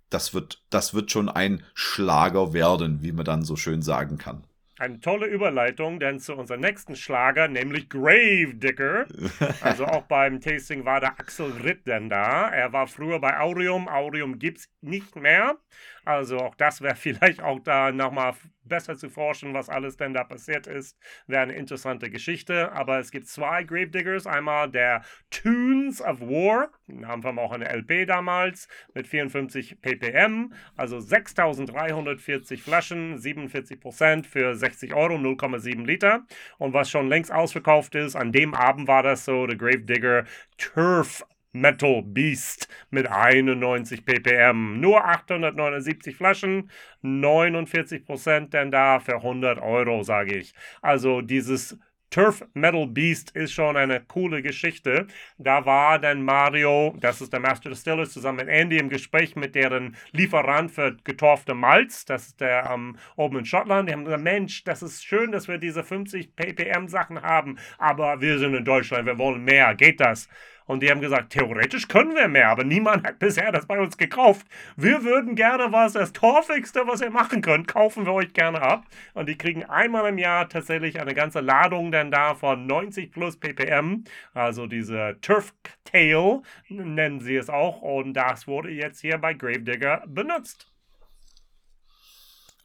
[0.09, 4.45] das wird, das wird schon ein Schlager werden, wie man dann so schön sagen kann.
[4.83, 9.07] Eine tolle Überleitung, denn zu unserem nächsten Schlager, nämlich Gravedigger.
[9.61, 12.49] Also auch beim Tasting war der Axel Ritt denn da.
[12.49, 13.87] Er war früher bei Aurium.
[13.87, 15.57] Aurium gibt es nicht mehr.
[16.05, 18.35] Also auch das wäre vielleicht auch da nochmal
[18.65, 20.97] besser zu forschen, was alles denn da passiert ist.
[21.27, 22.73] Wäre eine interessante Geschichte.
[22.73, 24.27] Aber es gibt zwei Gravediggers.
[24.27, 26.71] Einmal der Tunes of War.
[26.87, 30.53] Da haben wir auch eine LP damals mit 54 ppm.
[30.77, 36.25] Also 6340 Flaschen, 47 Prozent für 60 Euro, 0,7 Liter.
[36.59, 40.25] Und was schon längst ausverkauft ist, an dem Abend war das so, der Gravedigger
[40.57, 44.81] Turf Metal Beast mit 91 ppm.
[44.81, 46.71] Nur 879 Flaschen,
[47.03, 50.55] 49 Prozent denn da für 100 Euro, sage ich.
[50.81, 51.79] Also dieses
[52.13, 55.07] Turf Metal Beast ist schon eine coole Geschichte.
[55.39, 59.55] Da war dann Mario, das ist der Master Distiller, zusammen mit Andy im Gespräch mit
[59.55, 62.05] deren Lieferant für getorfte Malz.
[62.05, 63.89] Das ist der ähm, oben in Schottland.
[63.89, 68.21] Die haben gesagt, Mensch, das ist schön, dass wir diese 50 ppm Sachen haben, aber
[68.21, 69.75] wir sind in Deutschland, wir wollen mehr.
[69.75, 70.29] Geht das?
[70.73, 73.99] Und die haben gesagt, theoretisch können wir mehr, aber niemand hat bisher das bei uns
[73.99, 74.47] gekauft.
[74.75, 78.87] Wir würden gerne was, das Torfigste, was ihr machen könnt, kaufen wir euch gerne ab.
[79.13, 83.37] Und die kriegen einmal im Jahr tatsächlich eine ganze Ladung dann da von 90 plus
[83.37, 85.53] ppm, also diese Turf
[85.85, 87.83] Tail nennen sie es auch.
[87.83, 90.73] Und das wurde jetzt hier bei Gravedigger benutzt.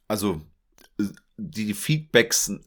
[0.06, 0.40] Also
[1.36, 2.58] die Feedbacks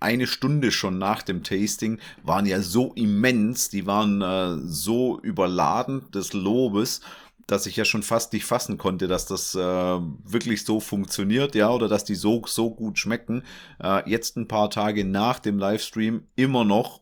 [0.00, 6.10] eine Stunde schon nach dem Tasting waren ja so immens, die waren äh, so überladen
[6.10, 7.00] des Lobes,
[7.46, 11.70] dass ich ja schon fast nicht fassen konnte, dass das äh, wirklich so funktioniert, ja,
[11.70, 13.42] oder dass die so, so gut schmecken.
[13.82, 17.00] Äh, jetzt ein paar Tage nach dem Livestream immer noch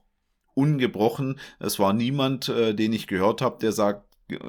[0.55, 1.39] ungebrochen.
[1.61, 4.08] Es war niemand, äh, den ich gehört habe, der sagt,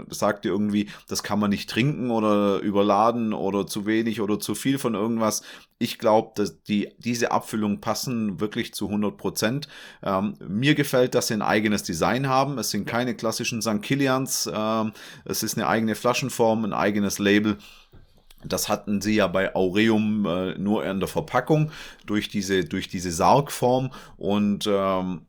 [0.10, 4.56] sagt dir irgendwie, das kann man nicht trinken oder überladen oder zu wenig oder zu
[4.56, 5.42] viel von irgendwas.
[5.78, 9.68] Ich glaube, dass die, diese Abfüllungen passen wirklich zu 100 Prozent.
[10.04, 12.58] Ähm, mir gefällt, dass sie ein eigenes Design haben.
[12.58, 13.82] Es sind keine klassischen St.
[13.82, 14.50] Kilians.
[14.54, 14.92] Ähm,
[15.26, 17.58] es ist eine eigene Flaschenform, ein eigenes Label.
[18.44, 21.72] Das hatten sie ja bei Aureum äh, nur in der Verpackung
[22.06, 25.26] durch diese, durch diese Sargform und ähm,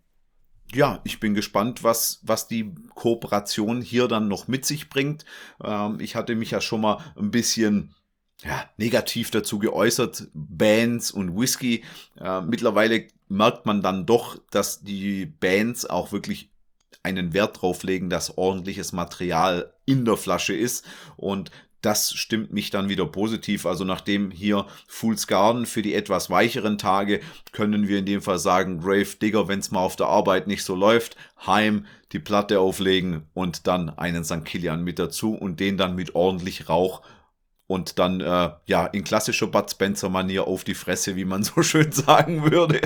[0.72, 5.24] ja, ich bin gespannt, was, was die Kooperation hier dann noch mit sich bringt.
[5.62, 7.94] Ähm, ich hatte mich ja schon mal ein bisschen
[8.42, 11.84] ja, negativ dazu geäußert, Bands und Whisky.
[12.18, 16.50] Äh, mittlerweile merkt man dann doch, dass die Bands auch wirklich
[17.02, 20.84] einen Wert drauf legen, dass ordentliches Material in der Flasche ist.
[21.16, 21.50] Und
[21.82, 23.66] das stimmt mich dann wieder positiv.
[23.66, 27.20] Also nachdem hier Fool's Garden für die etwas weicheren Tage
[27.52, 30.64] können wir in dem Fall sagen, Grave Digger, wenn es mal auf der Arbeit nicht
[30.64, 31.16] so läuft,
[31.46, 34.44] heim die Platte auflegen und dann einen St.
[34.44, 37.02] Kilian mit dazu und den dann mit ordentlich Rauch
[37.70, 41.62] und dann äh, ja in klassischer Bud Spencer Manier auf die Fresse, wie man so
[41.62, 42.80] schön sagen würde.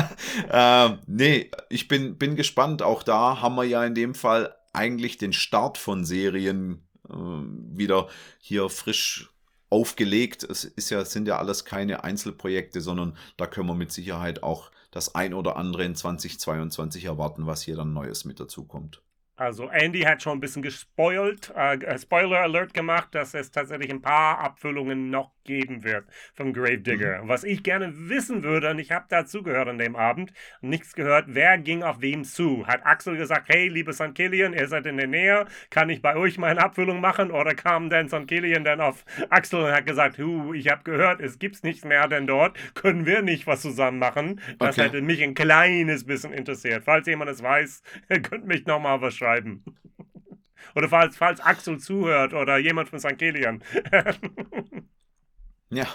[0.50, 2.82] äh, nee, ich bin bin gespannt.
[2.82, 8.68] Auch da haben wir ja in dem Fall eigentlich den Start von Serien wieder hier
[8.68, 9.30] frisch
[9.70, 10.44] aufgelegt.
[10.44, 14.70] Es ist ja, sind ja alles keine Einzelprojekte, sondern da können wir mit Sicherheit auch
[14.90, 19.02] das ein oder andere in 2022 erwarten, was hier dann Neues mit dazu kommt.
[19.38, 24.02] Also Andy hat schon ein bisschen gespoilt, äh, Spoiler Alert gemacht, dass es tatsächlich ein
[24.02, 27.22] paar Abfüllungen noch geben wird vom Gravedigger.
[27.22, 27.28] Mhm.
[27.28, 31.56] Was ich gerne wissen würde, und ich habe dazugehört an dem Abend, nichts gehört, wer
[31.56, 32.66] ging auf wem zu?
[32.66, 34.12] Hat Axel gesagt, hey, liebe St.
[34.12, 37.30] Killian, ihr seid in der Nähe, kann ich bei euch meine Abfüllung machen?
[37.30, 38.26] Oder kam dann St.
[38.26, 42.08] Killian dann auf Axel und hat gesagt, hu, ich habe gehört, es gibt's nichts mehr
[42.08, 44.40] denn dort, können wir nicht was zusammen machen?
[44.58, 44.88] Das okay.
[44.88, 46.82] hätte mich ein kleines bisschen interessiert.
[46.84, 47.84] Falls jemand es weiß,
[48.28, 49.64] könnt mich nochmal was schreiben schreiben.
[50.74, 53.18] Oder falls, falls Axel zuhört oder jemand von St.
[53.18, 53.62] Kilian.
[55.70, 55.86] ja,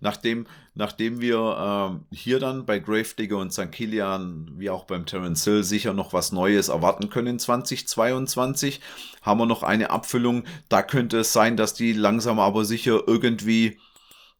[0.00, 3.72] nachdem, nachdem wir äh, hier dann bei Gravedigger und St.
[3.72, 8.80] Kilian, wie auch beim Terence Hill, sicher noch was Neues erwarten können in 2022,
[9.22, 10.44] haben wir noch eine Abfüllung.
[10.68, 13.78] Da könnte es sein, dass die langsam aber sicher irgendwie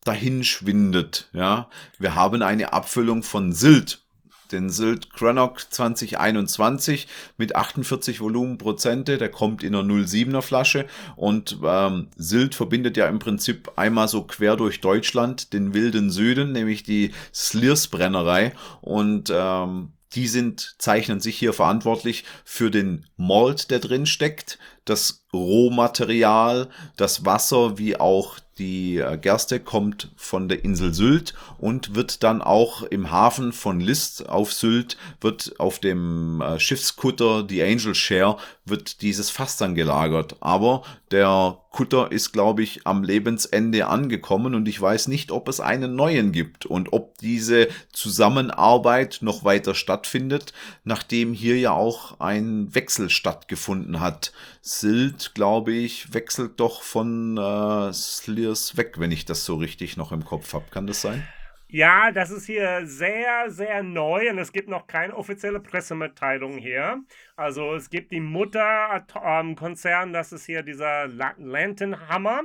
[0.05, 1.31] dahin schwindet.
[1.33, 4.08] Ja, wir haben eine Abfüllung von Silt
[4.53, 7.07] den Sylt Crannock 2021
[7.37, 9.19] mit 48 Volumenprozente.
[9.19, 10.87] Der kommt in einer 07er Flasche.
[11.17, 16.53] Und ähm, Sylt verbindet ja im Prinzip einmal so quer durch Deutschland den wilden Süden,
[16.53, 23.71] nämlich die Sliers Brennerei und ähm, die sind, zeichnen sich hier verantwortlich für den Malt,
[23.71, 30.65] der drin steckt, das Rohmaterial, das Wasser wie auch die äh, Gerste kommt von der
[30.65, 36.41] Insel Sylt und wird dann auch im Hafen von List auf Sylt, wird auf dem
[36.41, 40.37] äh, Schiffskutter, die Angel Share, wird dieses Fass dann gelagert.
[40.41, 45.61] Aber der Kutter ist, glaube ich, am Lebensende angekommen und ich weiß nicht, ob es
[45.61, 50.53] einen neuen gibt und ob diese Zusammenarbeit noch weiter stattfindet,
[50.85, 54.33] nachdem hier ja auch ein Wechsel stattgefunden hat.
[54.81, 60.13] Sylt, glaube ich, wechselt doch von äh, Sliers weg, wenn ich das so richtig noch
[60.13, 60.67] im Kopf habe.
[60.71, 61.27] Kann das sein?
[61.71, 67.03] Ja, das ist hier sehr, sehr neu und es gibt noch keine offizielle Pressemitteilung hier.
[67.37, 72.43] Also es gibt die Mutterkonzern, das ist hier dieser Lantern Hammer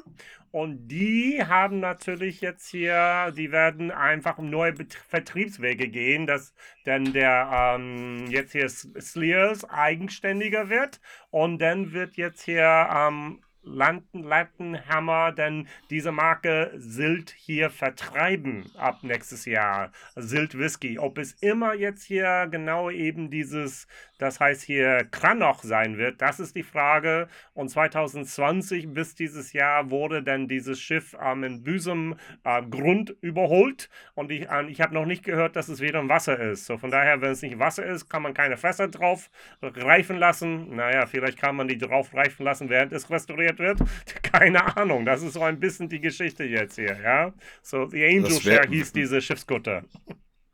[0.54, 6.54] und die haben natürlich jetzt hier, die werden einfach neue Bet Vertriebswege gehen, dass
[6.86, 11.02] denn der ähm, jetzt hier Slears eigenständiger wird.
[11.32, 19.45] Und dann wird jetzt hier ähm, Landenhammer denn diese Marke Silt hier vertreiben ab nächstes
[19.45, 19.91] Jahr.
[20.15, 20.99] Silt Whisky.
[20.99, 23.88] Ob es immer jetzt hier genau eben dieses
[24.23, 27.28] das heißt hier Kranoch sein wird, das ist die Frage.
[27.54, 33.89] Und 2020 bis dieses Jahr wurde dann dieses Schiff ähm, in Büsum äh, Grund überholt
[34.15, 36.67] und ich, äh, ich habe noch nicht gehört, dass es wieder im Wasser ist.
[36.67, 39.30] So von daher, wenn es nicht Wasser ist, kann man keine Fässer drauf
[39.62, 40.73] reifen lassen.
[40.73, 43.80] Naja, vielleicht kann man die drauf reifen lassen, während es restauriert wird.
[44.24, 45.06] Keine Ahnung.
[45.06, 47.34] Das ist so ein bisschen die Geschichte jetzt hier, ja.
[47.62, 49.84] So, The Angel Share hieß diese Schiffskutter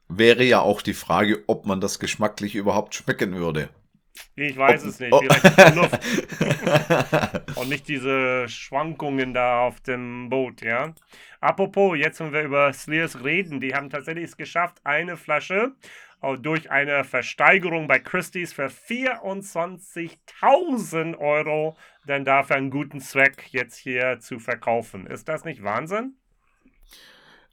[0.10, 3.70] wäre ja auch die Frage, ob man das geschmacklich überhaupt schmecken würde.
[4.36, 5.14] Ich weiß ob, es nicht.
[5.14, 5.22] Oh.
[5.22, 6.00] Vielleicht Luft.
[7.56, 10.94] Und nicht diese Schwankungen da auf dem Boot, ja.
[11.40, 15.74] Apropos, jetzt wenn wir über Slears reden, die haben tatsächlich es geschafft, eine Flasche
[16.41, 24.19] durch eine Versteigerung bei Christie's für 24.000 Euro dann dafür einen guten Zweck jetzt hier
[24.19, 25.08] zu verkaufen.
[25.08, 26.15] Ist das nicht Wahnsinn?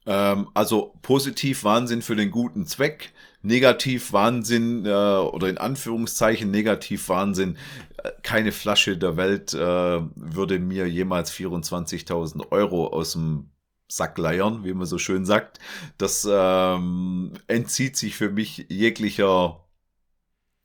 [0.07, 7.09] Ähm, also positiv Wahnsinn für den guten Zweck, negativ Wahnsinn äh, oder in Anführungszeichen negativ
[7.09, 7.59] Wahnsinn.
[8.02, 13.50] Äh, keine Flasche der Welt äh, würde mir jemals 24.000 Euro aus dem
[13.88, 15.59] Sack leiern, wie man so schön sagt.
[15.99, 19.64] Das ähm, entzieht sich für mich jeglicher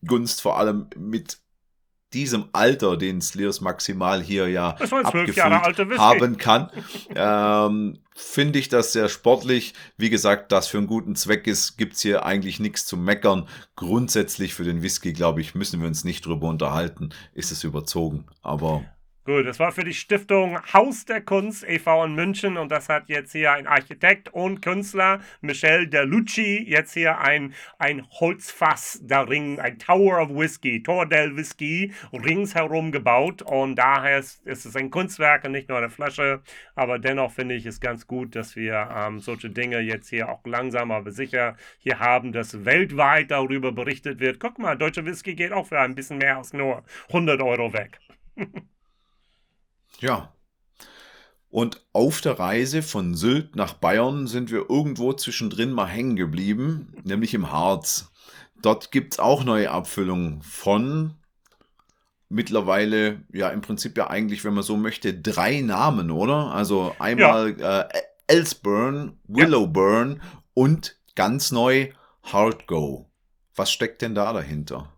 [0.06, 1.40] Gunst, vor allem mit
[2.14, 5.38] diesem Alter, den Slears maximal hier ja abgefüllt
[5.98, 6.70] haben kann,
[7.16, 9.74] ähm, finde ich das sehr sportlich.
[9.98, 13.48] Wie gesagt, das für einen guten Zweck ist, gibt's hier eigentlich nichts zu meckern.
[13.76, 17.12] Grundsätzlich für den Whisky, glaube ich, müssen wir uns nicht drüber unterhalten.
[17.34, 18.26] Ist es überzogen.
[18.42, 18.84] Aber
[19.24, 22.06] Gut, das war für die Stiftung Haus der Kunst e.V.
[22.06, 27.20] in München und das hat jetzt hier ein Architekt und Künstler, Michel Delucci, jetzt hier
[27.20, 34.18] ein, ein Holzfass darin, ein Tower of Whiskey, Tor del Whisky, ringsherum gebaut und daher
[34.18, 36.42] ist, ist, es ein Kunstwerk und nicht nur eine Flasche,
[36.74, 40.44] aber dennoch finde ich es ganz gut, dass wir ähm, solche Dinge jetzt hier auch
[40.48, 44.40] langsam, aber sicher hier haben, dass weltweit darüber berichtet wird.
[44.40, 48.00] Guck mal, deutscher Whisky geht auch für ein bisschen mehr als nur 100 Euro weg.
[50.00, 50.34] Ja.
[51.50, 56.96] Und auf der Reise von Sylt nach Bayern sind wir irgendwo zwischendrin mal hängen geblieben,
[57.04, 58.12] nämlich im Harz.
[58.62, 61.16] Dort gibt es auch neue Abfüllungen von
[62.30, 66.54] mittlerweile, ja, im Prinzip ja eigentlich, wenn man so möchte, drei Namen, oder?
[66.54, 67.82] Also einmal ja.
[67.82, 70.42] äh, Elsburn, Willowburn ja.
[70.54, 71.90] und ganz neu
[72.24, 73.12] Hardgo.
[73.56, 74.94] Was steckt denn da dahinter?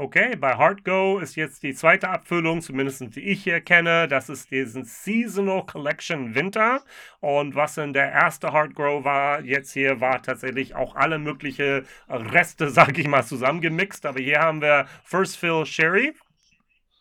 [0.00, 4.08] Okay, bei Heartgo ist jetzt die zweite Abfüllung, zumindest die ich hier kenne.
[4.08, 6.82] Das ist diesen Seasonal Collection Winter.
[7.20, 12.70] Und was in der erste Heartgrow war, jetzt hier war tatsächlich auch alle möglichen Reste,
[12.70, 14.06] sag ich mal, zusammengemixt.
[14.06, 16.14] Aber hier haben wir First Fill Sherry,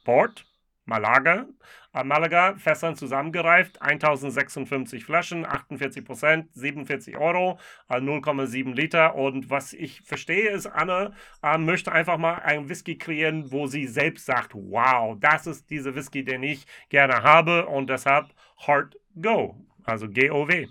[0.03, 0.45] Port,
[0.89, 1.45] Malaga,
[1.93, 9.15] Malaga, Fässern zusammengereift, 1056 Flaschen, 48 Prozent, 47 Euro, 0,7 Liter.
[9.15, 13.86] Und was ich verstehe, ist, Anne äh, möchte einfach mal einen Whisky kreieren, wo sie
[13.88, 18.28] selbst sagt, wow, das ist dieser Whisky, den ich gerne habe und deshalb
[18.65, 20.67] Heart Go, also G-O-W.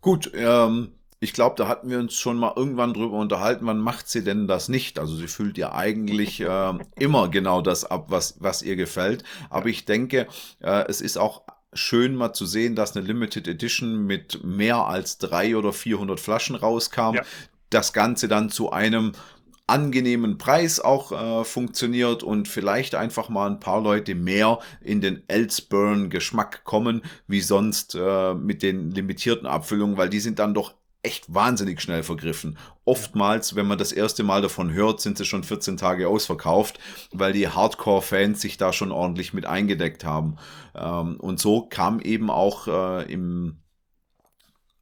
[0.00, 4.08] Gut, ähm, ich glaube, da hatten wir uns schon mal irgendwann drüber unterhalten, wann macht
[4.08, 4.98] sie denn das nicht?
[4.98, 9.24] Also sie fühlt ja eigentlich äh, immer genau das ab, was, was ihr gefällt.
[9.50, 10.28] Aber ich denke,
[10.60, 15.18] äh, es ist auch schön mal zu sehen, dass eine Limited Edition mit mehr als
[15.18, 17.14] drei oder 400 Flaschen rauskam.
[17.14, 17.22] Ja.
[17.70, 19.12] Das Ganze dann zu einem
[19.66, 25.22] angenehmen Preis auch äh, funktioniert und vielleicht einfach mal ein paar Leute mehr in den
[25.28, 30.77] Elsburn Geschmack kommen, wie sonst äh, mit den limitierten Abfüllungen, weil die sind dann doch
[31.02, 32.58] echt wahnsinnig schnell vergriffen.
[32.84, 36.78] Oftmals, wenn man das erste Mal davon hört, sind sie schon 14 Tage ausverkauft,
[37.12, 40.36] weil die Hardcore-Fans sich da schon ordentlich mit eingedeckt haben.
[40.74, 43.58] Ähm, und so kam eben auch äh, im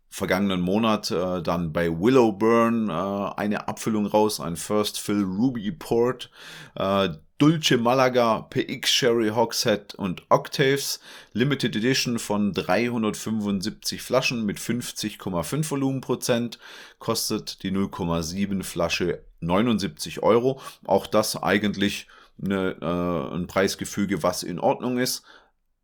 [0.09, 6.31] vergangenen Monat äh, dann bei Willowburn äh, eine Abfüllung raus, ein First Fill Ruby Port.
[6.75, 11.01] Äh, Dulce Malaga, PX Sherry Hogshead und Octaves.
[11.35, 16.59] Limited Edition von 375 Flaschen mit 50,5 Volumenprozent.
[16.99, 20.63] Kostet die 0,7 Flasche 79 Euro.
[20.87, 22.07] Auch das eigentlich
[22.43, 25.23] eine, äh, ein Preisgefüge, was in Ordnung ist.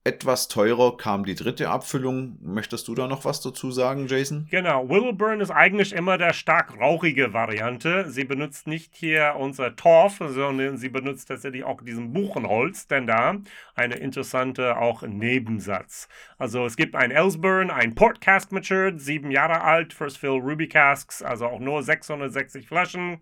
[0.05, 2.37] Etwas teurer kam die dritte Abfüllung.
[2.43, 4.49] Möchtest du da noch was dazu sagen, Jason?
[4.51, 8.11] Genau, Willowburn ist eigentlich immer der stark rauchige Variante.
[8.11, 13.37] Sie benutzt nicht hier unser Torf, sondern sie benutzt tatsächlich auch diesen Buchenholz, denn da
[13.77, 16.09] eine interessante auch Nebensatz.
[16.37, 20.67] Also es gibt ein Ellsburn, ein Port Cask Matured, sieben Jahre alt, First Fill Ruby
[20.67, 23.21] Casks, also auch nur 660 Flaschen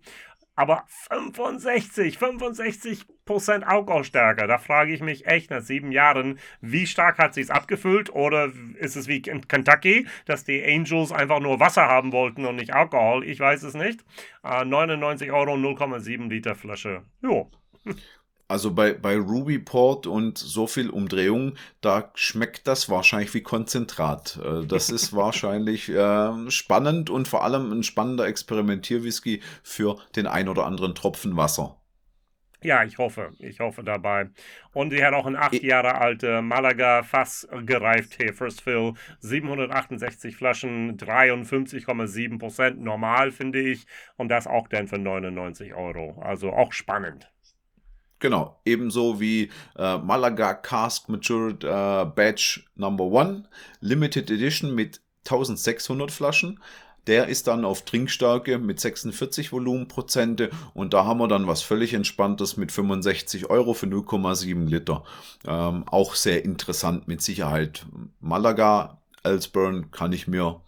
[0.61, 4.45] aber 65, 65 Prozent Alkoholstärke.
[4.45, 8.13] Da frage ich mich echt nach sieben Jahren, wie stark hat sie es abgefüllt?
[8.13, 12.57] Oder ist es wie in Kentucky, dass die Angels einfach nur Wasser haben wollten und
[12.57, 13.27] nicht Alkohol?
[13.27, 14.05] Ich weiß es nicht.
[14.43, 17.05] Äh, 99 Euro, 0,7 Liter Flasche.
[17.23, 17.49] Jo.
[18.51, 24.41] Also bei, bei Ruby Port und so viel Umdrehung, da schmeckt das wahrscheinlich wie Konzentrat.
[24.43, 30.49] Äh, das ist wahrscheinlich äh, spannend und vor allem ein spannender Experimentierwhisky für den ein
[30.49, 31.77] oder anderen Tropfen Wasser.
[32.61, 33.31] Ja, ich hoffe.
[33.39, 34.29] Ich hoffe dabei.
[34.73, 38.95] Und sie hat auch ein acht Jahre alte Malaga Fass gereift hier, First Fill.
[39.19, 42.81] 768 Flaschen, 53,7 Prozent.
[42.81, 43.87] Normal, finde ich.
[44.17, 46.21] Und das auch dann für 99 Euro.
[46.21, 47.31] Also auch spannend.
[48.21, 51.67] Genau, ebenso wie äh, Malaga Cask Matured äh,
[52.05, 53.43] Badge Number One,
[53.81, 56.59] Limited Edition mit 1600 Flaschen.
[57.07, 61.95] Der ist dann auf Trinkstärke mit 46 Volumenprozente und da haben wir dann was völlig
[61.95, 65.03] Entspanntes mit 65 Euro für 0,7 Liter.
[65.47, 67.87] Ähm, auch sehr interessant mit Sicherheit.
[68.19, 70.61] Malaga, Elsburn kann ich mir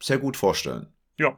[0.00, 0.88] sehr gut vorstellen.
[1.18, 1.36] Ja,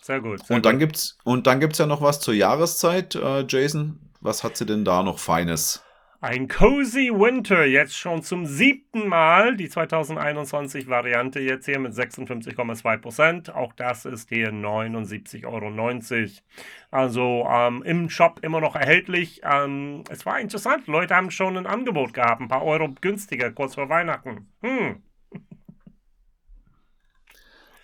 [0.00, 0.44] sehr gut.
[0.44, 4.09] Sehr und, dann Gibt's, und dann gibt es ja noch was zur Jahreszeit, äh, Jason.
[4.20, 5.82] Was hat sie denn da noch Feines?
[6.22, 9.56] Ein Cozy Winter, jetzt schon zum siebten Mal.
[9.56, 15.70] Die 2021-Variante jetzt hier mit 56,2% Auch das ist hier 79,90 Euro.
[16.90, 19.40] Also ähm, im Shop immer noch erhältlich.
[19.42, 20.86] Ähm, es war interessant.
[20.88, 22.42] Leute haben schon ein Angebot gehabt.
[22.42, 24.46] Ein paar Euro günstiger, kurz vor Weihnachten.
[24.62, 25.02] Hm.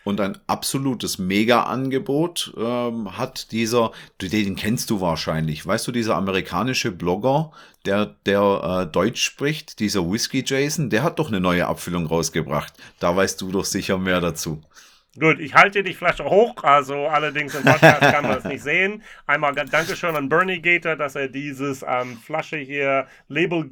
[0.06, 3.90] Und ein absolutes Mega-Angebot ähm, hat dieser,
[4.22, 7.50] den kennst du wahrscheinlich, weißt du, dieser amerikanische Blogger,
[7.86, 12.72] der, der äh, Deutsch spricht, dieser Whiskey Jason, der hat doch eine neue Abfüllung rausgebracht.
[13.00, 14.62] Da weißt du doch sicher mehr dazu.
[15.18, 19.02] Gut, ich halte die Flasche hoch, also allerdings im Podcast kann man es nicht sehen.
[19.26, 23.70] Einmal Dankeschön an Bernie Gator, dass er dieses ähm, Flasche hier Label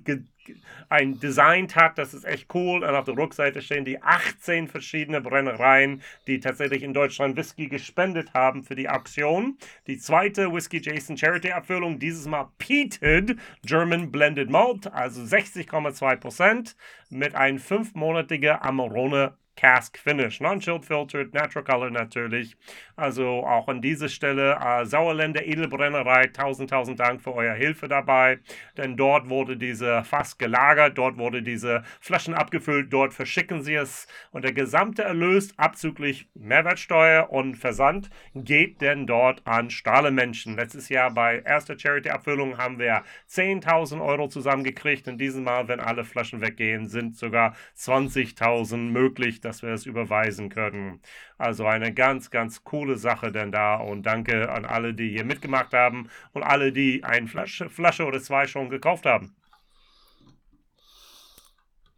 [0.89, 1.99] ein designt hat.
[1.99, 2.83] Das ist echt cool.
[2.83, 8.33] Und auf der Rückseite stehen die 18 verschiedene Brennereien, die tatsächlich in Deutschland Whisky gespendet
[8.35, 9.59] haben für die Aktion.
[9.87, 16.77] Die zweite Whisky Jason Charity Abfüllung, dieses Mal Peated German Blended Malt, also 60,2 Prozent
[17.11, 20.41] mit einem fünfmonatigen Amarone Cask Finish.
[20.41, 22.57] Non-chilled filtered, natural color natürlich.
[22.97, 28.39] Also auch an dieser Stelle äh, Sauerländer Edelbrennerei, tausend, tausend Dank für eure Hilfe dabei.
[28.77, 34.07] Denn dort wurde diese Fass gelagert, dort wurde diese Flaschen abgefüllt, dort verschicken sie es
[34.31, 40.57] und der gesamte Erlös abzüglich Mehrwertsteuer und Versand geht denn dort an Stahlemenschen.
[40.57, 46.05] Letztes Jahr bei erster Charity-Abfüllung haben wir 10.000 Euro zusammengekriegt und dieses Mal, wenn alle
[46.05, 51.01] Flaschen weggehen, sind sogar 20.000 möglich, dass wir es überweisen können.
[51.39, 55.73] Also eine ganz, ganz coole Sache denn da und danke an alle, die hier mitgemacht
[55.73, 59.35] haben und alle, die eine Flasche, Flasche oder zwei schon gekauft haben.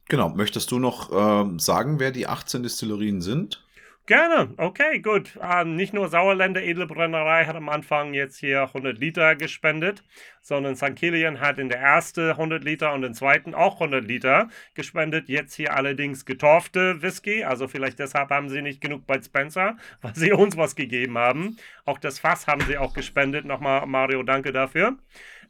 [0.09, 3.66] Genau, möchtest du noch äh, sagen, wer die 18 Destillerien sind?
[4.07, 5.37] Gerne, okay, gut.
[5.43, 10.05] Ähm, nicht nur Sauerländer Edelbrennerei hat am Anfang jetzt hier 100 Liter gespendet,
[10.41, 10.95] sondern St.
[10.95, 15.29] Kilian hat in der ersten 100 Liter und den zweiten auch 100 Liter gespendet.
[15.29, 20.15] Jetzt hier allerdings getorfte Whisky, also vielleicht deshalb haben sie nicht genug bei Spencer, weil
[20.15, 21.57] sie uns was gegeben haben.
[21.85, 23.45] Auch das Fass haben sie auch gespendet.
[23.45, 24.97] Nochmal, Mario, danke dafür.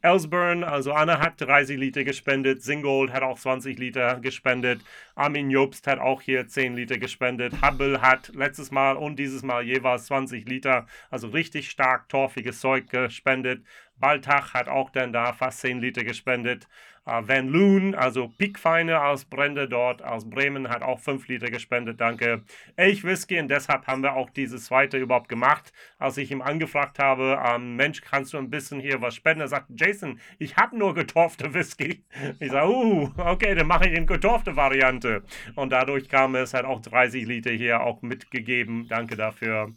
[0.01, 4.81] Elsburn, also Anna hat 30 Liter gespendet, Singold hat auch 20 Liter gespendet,
[5.15, 9.63] Armin Jobst hat auch hier 10 Liter gespendet, Hubble hat letztes Mal und dieses Mal
[9.63, 13.63] jeweils 20 Liter, also richtig stark torfiges Zeug gespendet.
[13.99, 16.67] Baltach hat auch dann da fast 10 Liter gespendet.
[17.09, 22.01] Uh, Van Loon, also Pickfeine aus Brände dort aus Bremen, hat auch 5 Liter gespendet,
[22.01, 22.43] danke.
[22.75, 25.71] Elch Whisky und deshalb haben wir auch dieses zweite überhaupt gemacht.
[25.99, 29.39] Als ich ihm angefragt habe, ähm, Mensch, kannst du ein bisschen hier was spenden?
[29.39, 32.03] Er sagt, Jason, ich habe nur getorfte Whisky.
[32.39, 35.23] Ich sage, uh, okay, dann mache ich eine getorfte Variante.
[35.55, 38.85] Und dadurch kam es, hat auch 30 Liter hier auch mitgegeben.
[38.89, 39.73] Danke dafür.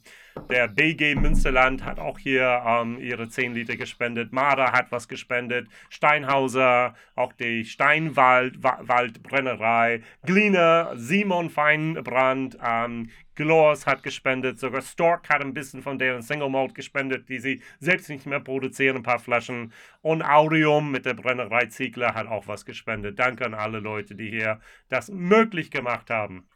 [0.51, 4.33] Der BG Münsterland hat auch hier ähm, ihre 10 Liter gespendet.
[4.33, 5.69] Mara hat was gespendet.
[5.89, 10.03] Steinhauser, auch die Steinwaldbrennerei.
[10.25, 13.09] Gliener, Simon Feinbrand, ähm,
[13.41, 14.59] Glors hat gespendet.
[14.59, 18.41] Sogar Stork hat ein bisschen von deren Single Malt gespendet, die sie selbst nicht mehr
[18.41, 19.73] produzieren, ein paar Flaschen.
[20.03, 23.19] Und Aurium mit der Brennerei Ziegler hat auch was gespendet.
[23.19, 24.61] Danke an alle Leute, die hier
[24.91, 26.47] das möglich gemacht haben.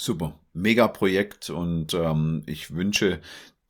[0.00, 3.20] Super, mega Projekt und ähm, ich wünsche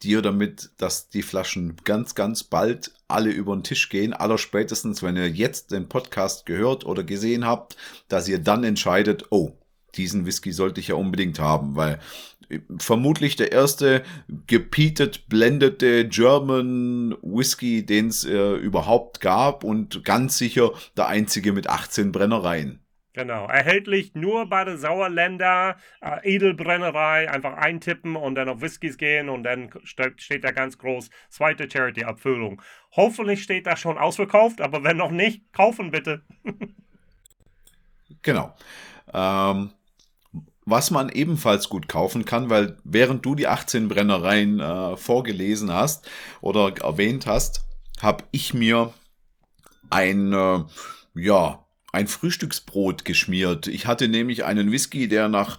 [0.03, 4.13] dir damit, dass die Flaschen ganz, ganz bald alle über den Tisch gehen.
[4.13, 9.53] Allerspätestens, wenn ihr jetzt den Podcast gehört oder gesehen habt, dass ihr dann entscheidet, oh,
[9.95, 11.99] diesen Whisky sollte ich ja unbedingt haben, weil
[12.51, 14.03] äh, vermutlich der erste
[14.47, 21.71] gepeated, blendete German Whisky, den es äh, überhaupt gab und ganz sicher der einzige mit
[21.71, 22.81] 18 Brennereien.
[23.19, 27.29] Genau, erhältlich nur bei der Sauerländer äh, Edelbrennerei.
[27.29, 32.63] Einfach eintippen und dann auf Whiskys gehen und dann steht da ganz groß zweite Charity-Abfüllung.
[32.93, 36.23] Hoffentlich steht da schon ausverkauft, aber wenn noch nicht, kaufen bitte.
[38.23, 38.55] genau.
[39.13, 39.73] Ähm,
[40.65, 46.09] was man ebenfalls gut kaufen kann, weil während du die 18 Brennereien äh, vorgelesen hast
[46.41, 47.67] oder erwähnt hast,
[48.01, 48.95] habe ich mir
[49.91, 50.63] ein, äh,
[51.17, 53.67] ja, ein Frühstücksbrot geschmiert.
[53.67, 55.59] Ich hatte nämlich einen Whisky, der nach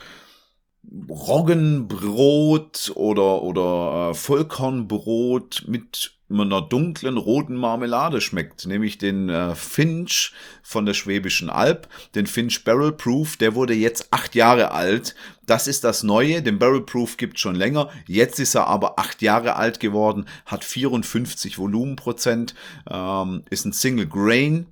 [1.09, 10.31] Roggenbrot oder, oder äh, Vollkornbrot mit einer dunklen roten Marmelade schmeckt, nämlich den äh, Finch
[10.61, 15.15] von der Schwäbischen Alb, den Finch Barrel Proof, der wurde jetzt acht Jahre alt.
[15.47, 19.21] Das ist das Neue, den Barrel Proof gibt schon länger, jetzt ist er aber acht
[19.23, 22.53] Jahre alt geworden, hat 54 Volumenprozent,
[22.89, 24.67] ähm, ist ein Single Grain,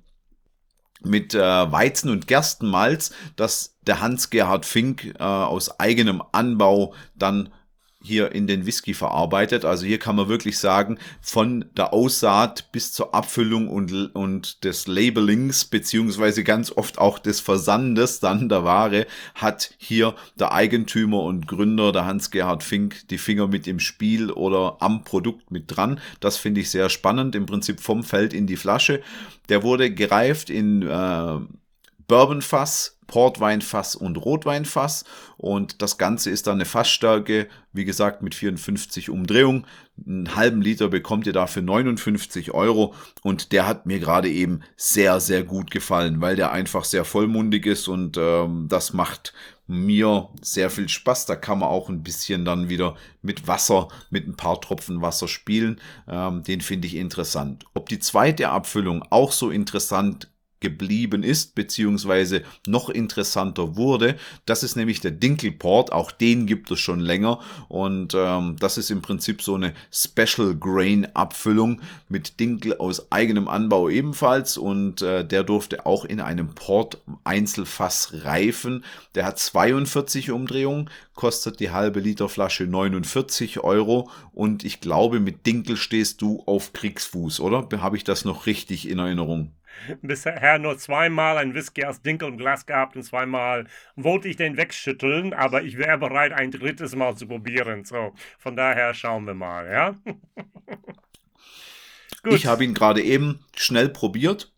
[1.00, 7.50] mit äh, Weizen- und Gerstenmalz, das der Hans-Gerhard Fink äh, aus eigenem Anbau dann
[8.02, 9.64] hier in den Whisky verarbeitet.
[9.64, 14.86] Also hier kann man wirklich sagen, von der Aussaat bis zur Abfüllung und, und des
[14.86, 21.48] Labelings, beziehungsweise ganz oft auch des Versandes dann der Ware, hat hier der Eigentümer und
[21.48, 26.00] Gründer, der Hans-Gerhard Fink, die Finger mit im Spiel oder am Produkt mit dran.
[26.20, 29.02] Das finde ich sehr spannend, im Prinzip vom Feld in die Flasche.
[29.48, 31.38] Der wurde gereift in äh,
[32.06, 35.04] Bourbonfass, Portweinfass und Rotweinfass.
[35.36, 39.66] Und das Ganze ist dann eine Fassstärke, wie gesagt, mit 54 Umdrehungen.
[40.06, 42.94] Einen halben Liter bekommt ihr dafür 59 Euro.
[43.22, 47.66] Und der hat mir gerade eben sehr, sehr gut gefallen, weil der einfach sehr vollmundig
[47.66, 49.32] ist und ähm, das macht
[49.66, 51.26] mir sehr viel Spaß.
[51.26, 55.28] Da kann man auch ein bisschen dann wieder mit Wasser, mit ein paar Tropfen Wasser
[55.28, 55.80] spielen.
[56.08, 57.64] Ähm, den finde ich interessant.
[57.74, 60.28] Ob die zweite Abfüllung auch so interessant
[60.60, 64.16] geblieben ist, beziehungsweise noch interessanter wurde.
[64.46, 68.90] Das ist nämlich der Dinkelport, auch den gibt es schon länger und ähm, das ist
[68.90, 75.24] im Prinzip so eine Special Grain Abfüllung mit Dinkel aus eigenem Anbau ebenfalls und äh,
[75.24, 78.84] der durfte auch in einem Port Einzelfass reifen.
[79.14, 85.46] Der hat 42 Umdrehungen, kostet die halbe Liter Flasche 49 Euro und ich glaube mit
[85.46, 87.68] Dinkel stehst du auf Kriegsfuß, oder?
[87.78, 89.52] Habe ich das noch richtig in Erinnerung?
[90.02, 93.66] Bisher nur zweimal ein Whisky aus Dinkel und Glas gehabt und zweimal
[93.96, 97.84] wollte ich den wegschütteln, aber ich wäre bereit, ein drittes Mal zu probieren.
[97.84, 99.96] So, von daher schauen wir mal, ja.
[102.30, 104.52] ich habe ihn gerade eben schnell probiert.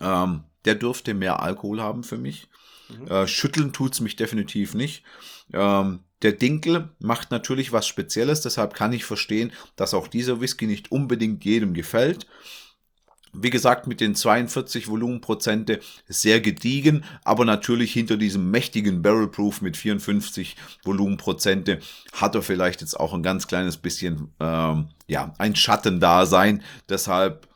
[0.00, 2.48] Ähm, der dürfte mehr Alkohol haben für mich.
[2.88, 3.08] Mhm.
[3.08, 5.04] Äh, schütteln es mich definitiv nicht.
[5.52, 10.66] Ähm, der Dinkel macht natürlich was Spezielles, deshalb kann ich verstehen, dass auch dieser Whisky
[10.66, 12.26] nicht unbedingt jedem gefällt.
[13.34, 19.62] Wie gesagt, mit den 42 Volumenprozente sehr gediegen, aber natürlich hinter diesem mächtigen Barrel Proof
[19.62, 20.54] mit 54
[20.84, 21.78] Volumenprozente
[22.12, 26.62] hat er vielleicht jetzt auch ein ganz kleines bisschen, ähm, ja, ein Schattendasein.
[26.90, 27.48] Deshalb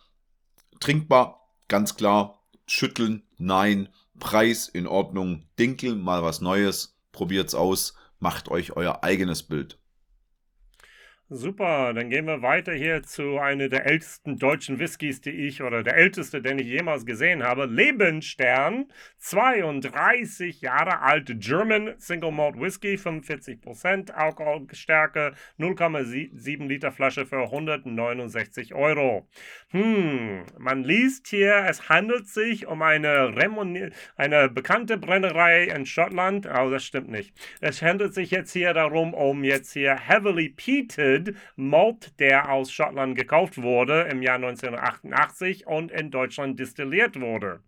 [0.81, 8.49] trinkbar, ganz klar, schütteln, nein, Preis in Ordnung, Dinkel, mal was Neues, probiert's aus, macht
[8.49, 9.79] euch euer eigenes Bild.
[11.29, 15.83] Super, dann gehen wir weiter hier zu einer der ältesten deutschen Whiskys, die ich, oder
[15.83, 17.67] der älteste, den ich jemals gesehen habe.
[17.67, 18.87] Lebensstern,
[19.19, 29.27] 32 Jahre alt, German Single Malt Whisky, 45% Alkoholstärke, 0,7 Liter Flasche für 169 Euro.
[29.71, 36.47] Hm, man liest hier, es handelt sich um eine, Remoni eine bekannte Brennerei in Schottland.
[36.47, 37.35] Oh, das stimmt nicht.
[37.61, 42.73] Es handelt sich jetzt hier darum, um jetzt hier Heavily Peated Limited Malt, der aus
[42.73, 47.61] Schottland gekauft wurde im Jahr 1988 und in Deutschland destilliert wurde.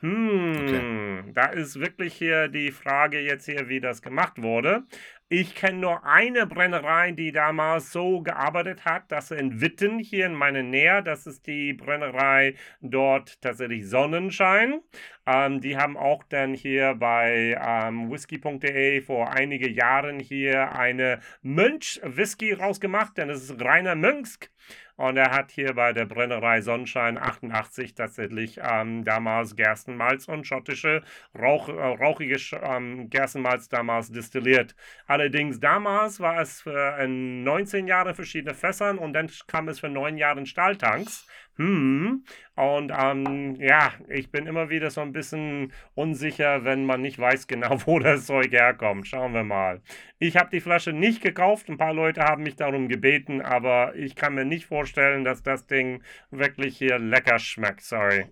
[0.00, 1.32] Hm, okay.
[1.32, 4.82] da ist wirklich hier die Frage jetzt hier, wie das gemacht wurde.
[5.28, 10.34] Ich kenne nur eine Brennerei, die damals so gearbeitet hat, dass in Witten hier in
[10.34, 14.82] meiner Nähe, das ist die Brennerei dort tatsächlich Sonnenschein.
[15.26, 22.52] Ähm, die haben auch dann hier bei ähm, whisky.de vor einigen Jahren hier eine Mönch-Whisky
[22.52, 24.48] rausgemacht, denn es ist reiner Mönchsk.
[24.96, 31.02] Und er hat hier bei der Brennerei Sonnenschein 88 tatsächlich ähm, damals Gerstenmalz und schottische
[31.38, 34.74] Rauch, äh, rauchige ähm, Gerstenmalz damals destilliert.
[35.06, 40.16] Allerdings damals war es für 19 Jahre verschiedene Fässern und dann kam es für 9
[40.16, 41.26] Jahre Stahltanks.
[41.56, 42.24] Hm.
[42.54, 47.46] Und ähm, ja, ich bin immer wieder so ein bisschen unsicher, wenn man nicht weiß
[47.46, 49.06] genau, wo das Zeug herkommt.
[49.06, 49.80] Schauen wir mal.
[50.18, 51.68] Ich habe die Flasche nicht gekauft.
[51.68, 55.66] Ein paar Leute haben mich darum gebeten, aber ich kann mir nicht vorstellen, dass das
[55.66, 57.82] Ding wirklich hier lecker schmeckt.
[57.82, 58.26] Sorry.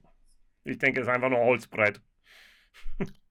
[0.64, 2.00] Ich denke, es ist einfach nur Holzbrett.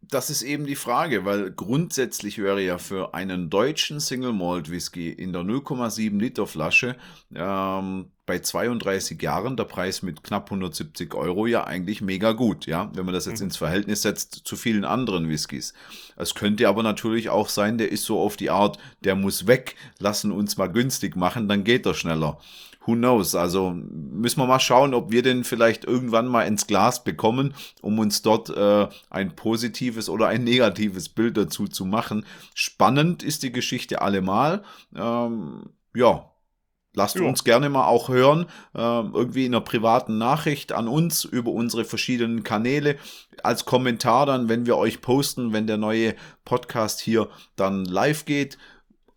[0.00, 5.10] Das ist eben die Frage, weil grundsätzlich wäre ja für einen deutschen Single Malt Whisky
[5.10, 6.96] in der 0,7 Liter Flasche
[7.34, 12.90] ähm, bei 32 Jahren der Preis mit knapp 170 Euro ja eigentlich mega gut, ja,
[12.94, 13.46] wenn man das jetzt mhm.
[13.46, 15.74] ins Verhältnis setzt zu vielen anderen Whiskys.
[16.16, 19.76] Es könnte aber natürlich auch sein, der ist so auf die Art, der muss weg,
[19.98, 22.38] lassen uns mal günstig machen, dann geht er schneller
[22.86, 23.34] who knows?
[23.34, 27.98] Also müssen wir mal schauen, ob wir den vielleicht irgendwann mal ins Glas bekommen, um
[27.98, 32.24] uns dort äh, ein positives oder ein negatives Bild dazu zu machen.
[32.54, 34.62] Spannend ist die Geschichte allemal.
[34.94, 36.26] Ähm, ja,
[36.92, 37.22] Lasst ja.
[37.22, 41.84] uns gerne mal auch hören, äh, irgendwie in einer privaten Nachricht an uns über unsere
[41.84, 42.96] verschiedenen Kanäle,
[43.44, 48.58] als Kommentar dann, wenn wir euch posten, wenn der neue Podcast hier dann live geht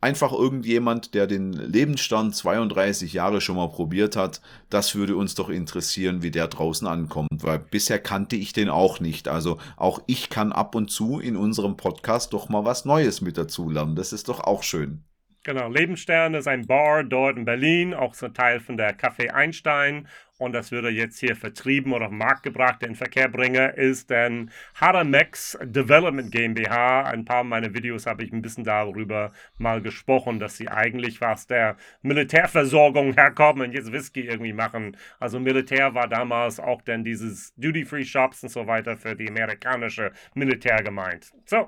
[0.04, 5.50] einfach irgendjemand, der den Lebensstand 32 Jahre schon mal probiert hat, das würde uns doch
[5.50, 9.30] interessieren, wie der draußen ankommt, weil bisher kannte ich den auch nicht.
[9.30, 13.38] Also auch ich kann ab und zu in unserem Podcast doch mal was Neues mit
[13.38, 13.96] dazu lernen.
[13.96, 15.04] Das ist doch auch schön.
[15.46, 20.08] Genau, Lebensstern ist ein Bar dort in Berlin, auch so Teil von der Café Einstein.
[20.38, 24.10] Und das würde jetzt hier vertrieben oder auf den Markt gebracht, in Verkehr bringe, ist
[24.10, 27.04] dann Haramex Development GmbH.
[27.04, 31.46] Ein paar meiner Videos habe ich ein bisschen darüber mal gesprochen, dass sie eigentlich was
[31.46, 34.96] der Militärversorgung herkommen und jetzt Whisky irgendwie machen.
[35.20, 40.82] Also Militär war damals auch dann dieses Duty-Free-Shops und so weiter für die amerikanische Militär
[40.84, 41.32] gemeint.
[41.46, 41.68] So,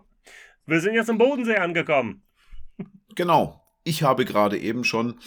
[0.65, 2.21] wir sind jetzt im Bodensee angekommen.
[3.15, 5.19] Genau, ich habe gerade eben schon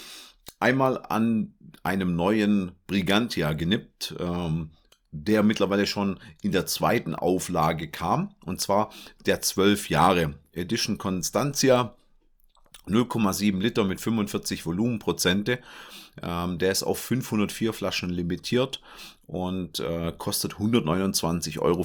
[0.61, 4.73] einmal an einem neuen Brigantia genippt, ähm,
[5.11, 8.93] der mittlerweile schon in der zweiten Auflage kam, und zwar
[9.25, 11.97] der 12 Jahre Edition Constantia.
[12.89, 15.59] 0,7 Liter mit 45 Volumenprozente.
[16.23, 18.81] Ähm, der ist auf 504 Flaschen limitiert
[19.27, 21.85] und äh, kostet 129,50 Euro.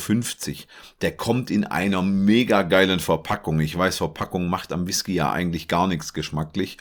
[1.01, 3.59] Der kommt in einer mega geilen Verpackung.
[3.59, 6.77] Ich weiß, Verpackung macht am Whisky ja eigentlich gar nichts geschmacklich.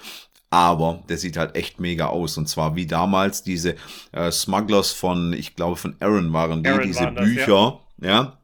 [0.50, 2.36] Aber der sieht halt echt mega aus.
[2.36, 3.74] Und zwar wie damals diese
[4.12, 7.80] äh, Smugglers von, ich glaube von Aaron waren die, Aaron diese waren das, Bücher.
[8.00, 8.38] ja, ja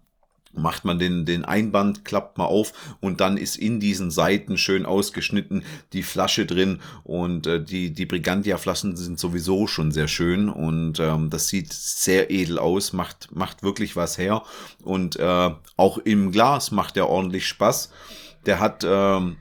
[0.53, 4.87] macht man den, den Einband, klappt mal auf und dann ist in diesen Seiten schön
[4.87, 11.01] ausgeschnitten die Flasche drin und äh, die, die Brigantia-Flaschen sind sowieso schon sehr schön und
[11.01, 14.43] ähm, das sieht sehr edel aus, macht, macht wirklich was her
[14.83, 17.93] und äh, auch im Glas macht er ordentlich Spaß.
[18.47, 19.37] Der hat ähm,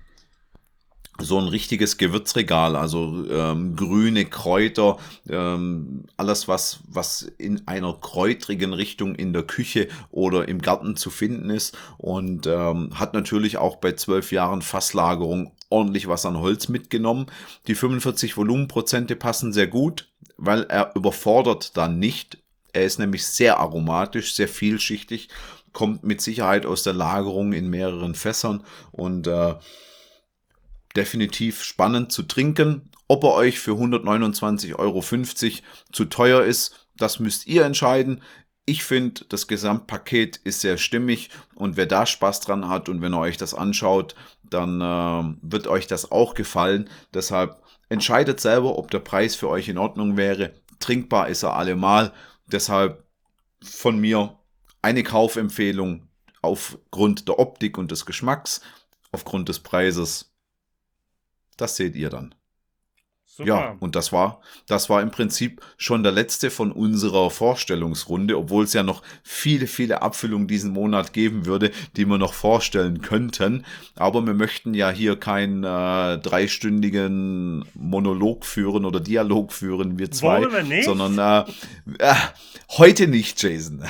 [1.19, 4.97] so ein richtiges Gewürzregal, also ähm, grüne Kräuter,
[5.29, 11.09] ähm, alles was, was in einer kräutrigen Richtung in der Küche oder im Garten zu
[11.09, 16.67] finden ist und ähm, hat natürlich auch bei zwölf Jahren Fasslagerung ordentlich was an Holz
[16.67, 17.27] mitgenommen.
[17.67, 22.37] Die 45 Volumenprozente passen sehr gut, weil er überfordert dann nicht.
[22.73, 25.29] Er ist nämlich sehr aromatisch, sehr vielschichtig,
[25.73, 29.55] kommt mit Sicherheit aus der Lagerung in mehreren Fässern und äh,
[30.97, 32.89] definitiv spannend zu trinken.
[33.07, 35.01] Ob er euch für 129,50 Euro
[35.93, 38.21] zu teuer ist, das müsst ihr entscheiden.
[38.65, 43.13] Ich finde, das Gesamtpaket ist sehr stimmig und wer da Spaß dran hat und wenn
[43.13, 46.89] ihr euch das anschaut, dann äh, wird euch das auch gefallen.
[47.13, 50.53] Deshalb entscheidet selber, ob der Preis für euch in Ordnung wäre.
[50.79, 52.11] Trinkbar ist er allemal.
[52.47, 53.05] Deshalb
[53.63, 54.37] von mir
[54.81, 56.07] eine Kaufempfehlung
[56.41, 58.61] aufgrund der Optik und des Geschmacks,
[59.11, 60.26] aufgrund des Preises
[61.57, 62.33] das seht ihr dann.
[63.37, 63.49] Super.
[63.49, 68.63] Ja, und das war, das war im Prinzip schon der letzte von unserer Vorstellungsrunde, obwohl
[68.63, 73.63] es ja noch viele, viele Abfüllungen diesen Monat geben würde, die wir noch vorstellen könnten.
[73.95, 80.41] Aber wir möchten ja hier keinen äh, dreistündigen Monolog führen oder Dialog führen, wir zwei,
[80.41, 80.85] wir nicht?
[80.85, 82.15] sondern äh, äh,
[82.79, 83.83] heute nicht, Jason.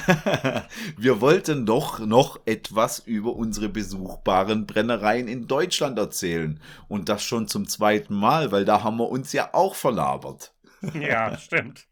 [0.98, 6.60] wir wollten doch noch etwas über unsere besuchbaren Brennereien in Deutschland erzählen.
[6.90, 10.54] Und das schon zum zweiten Mal, weil da haben wir uns ja auch verlabert.
[10.94, 11.88] Ja, stimmt.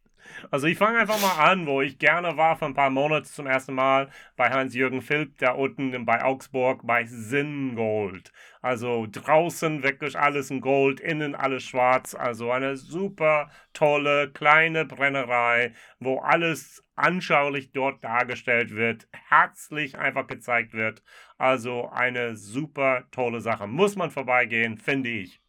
[0.52, 3.48] Also ich fange einfach mal an, wo ich gerne war vor ein paar Monaten zum
[3.48, 8.32] ersten Mal bei Hans-Jürgen Philipp, da unten bei Augsburg bei Sinngold.
[8.62, 12.16] Also draußen wirklich alles in Gold, innen alles schwarz.
[12.16, 20.74] Also eine super tolle kleine Brennerei, wo alles anschaulich dort dargestellt wird, herzlich einfach gezeigt
[20.74, 21.04] wird.
[21.38, 23.68] Also eine super tolle Sache.
[23.68, 25.42] Muss man vorbeigehen, finde ich.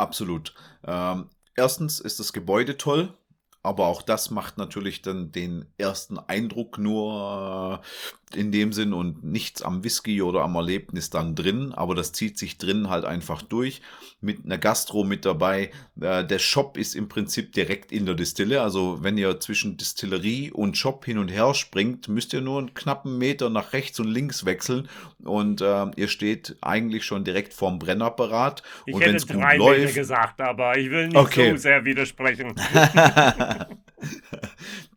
[0.00, 0.54] Absolut.
[0.86, 3.14] Ähm, erstens ist das Gebäude toll.
[3.62, 7.82] Aber auch das macht natürlich dann den ersten Eindruck nur
[8.34, 11.72] in dem Sinn und nichts am Whisky oder am Erlebnis dann drin.
[11.72, 13.82] Aber das zieht sich drin halt einfach durch.
[14.20, 15.70] Mit einer Gastro mit dabei.
[16.00, 18.62] Äh, der Shop ist im Prinzip direkt in der Distille.
[18.62, 22.74] Also wenn ihr zwischen Distillerie und Shop hin und her springt, müsst ihr nur einen
[22.74, 24.88] knappen Meter nach rechts und links wechseln.
[25.24, 28.62] Und äh, ihr steht eigentlich schon direkt vorm Brennapparat.
[28.86, 31.50] Ich und hätte drei gut läuft, gesagt, aber ich will nicht okay.
[31.50, 32.54] so sehr widersprechen.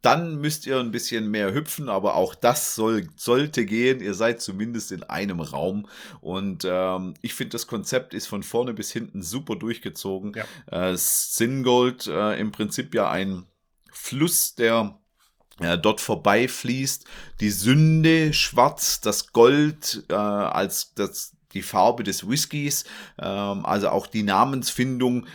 [0.01, 4.01] Dann müsst ihr ein bisschen mehr hüpfen, aber auch das soll, sollte gehen.
[4.01, 5.87] Ihr seid zumindest in einem Raum.
[6.21, 10.33] Und ähm, ich finde, das Konzept ist von vorne bis hinten super durchgezogen.
[10.35, 10.91] Ja.
[10.91, 13.45] Äh, Singold äh, im Prinzip ja ein
[13.91, 14.99] Fluss, der
[15.59, 17.05] äh, dort vorbeifließt.
[17.39, 22.85] Die Sünde schwarz, das Gold äh, als das, die Farbe des Whiskys,
[23.19, 25.27] ähm, also auch die Namensfindung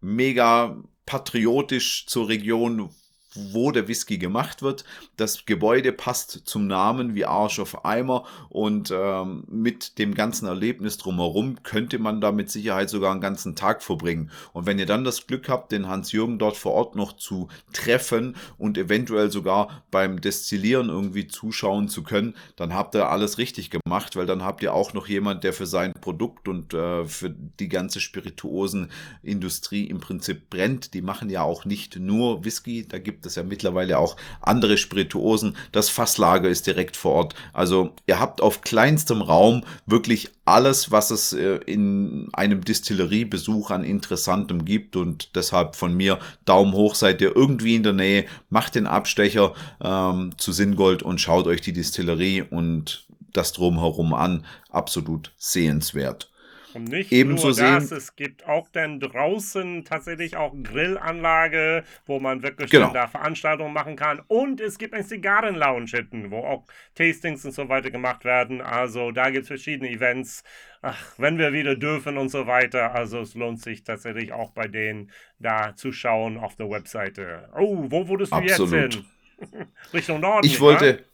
[0.00, 2.90] mega patriotisch zur Region,
[3.34, 4.84] wo der Whisky gemacht wird.
[5.16, 10.98] Das Gebäude passt zum Namen wie Arsch auf Eimer und ähm, mit dem ganzen Erlebnis
[10.98, 14.30] drumherum könnte man da mit Sicherheit sogar einen ganzen Tag verbringen.
[14.52, 18.36] Und wenn ihr dann das Glück habt, den Hans-Jürgen dort vor Ort noch zu treffen
[18.58, 24.16] und eventuell sogar beim Destillieren irgendwie zuschauen zu können, dann habt ihr alles richtig gemacht,
[24.16, 27.68] weil dann habt ihr auch noch jemand, der für sein Produkt und äh, für die
[27.68, 30.94] ganze Spirituosenindustrie im Prinzip brennt.
[30.94, 34.76] Die machen ja auch nicht nur Whisky, da gibt gibt es ja mittlerweile auch andere
[34.76, 35.56] Spirituosen.
[35.70, 37.34] Das Fasslager ist direkt vor Ort.
[37.52, 43.84] Also ihr habt auf kleinstem Raum wirklich alles, was es äh, in einem Distilleriebesuch an
[43.84, 44.96] Interessantem gibt.
[44.96, 49.54] Und deshalb von mir Daumen hoch, seid ihr irgendwie in der Nähe, macht den Abstecher
[49.80, 54.44] ähm, zu Singold und schaut euch die Distillerie und das drumherum an.
[54.68, 56.31] Absolut sehenswert.
[56.74, 62.20] Und nicht Ebenso nur das, sehen- es gibt auch dann draußen tatsächlich auch Grillanlage, wo
[62.20, 62.92] man wirklich Genau.
[62.92, 64.20] da Veranstaltungen machen kann.
[64.28, 66.64] Und es gibt ein Zigarren-Lounge hinten, wo auch
[66.94, 68.60] Tastings und so weiter gemacht werden.
[68.60, 70.42] Also da gibt es verschiedene Events.
[70.82, 72.94] Ach, wenn wir wieder dürfen und so weiter.
[72.94, 77.48] Also es lohnt sich tatsächlich auch bei denen da zu schauen auf der Webseite.
[77.56, 78.72] Oh, wo wurdest du Absolut.
[78.72, 79.04] jetzt hin?
[79.92, 80.46] Richtung Norden.
[80.46, 81.04] Ich wollte,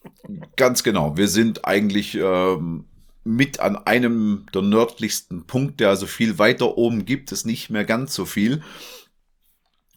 [0.57, 2.85] ganz genau, wir sind eigentlich ähm,
[3.29, 8.15] mit an einem der nördlichsten Punkte, also viel weiter oben gibt es nicht mehr ganz
[8.15, 8.63] so viel.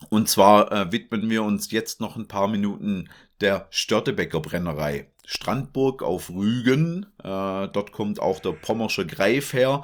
[0.09, 3.09] Und zwar äh, widmen wir uns jetzt noch ein paar Minuten
[3.39, 5.07] der Störtebecker Brennerei.
[5.25, 7.23] Strandburg auf Rügen, äh,
[7.69, 9.83] dort kommt auch der Pommersche Greif her.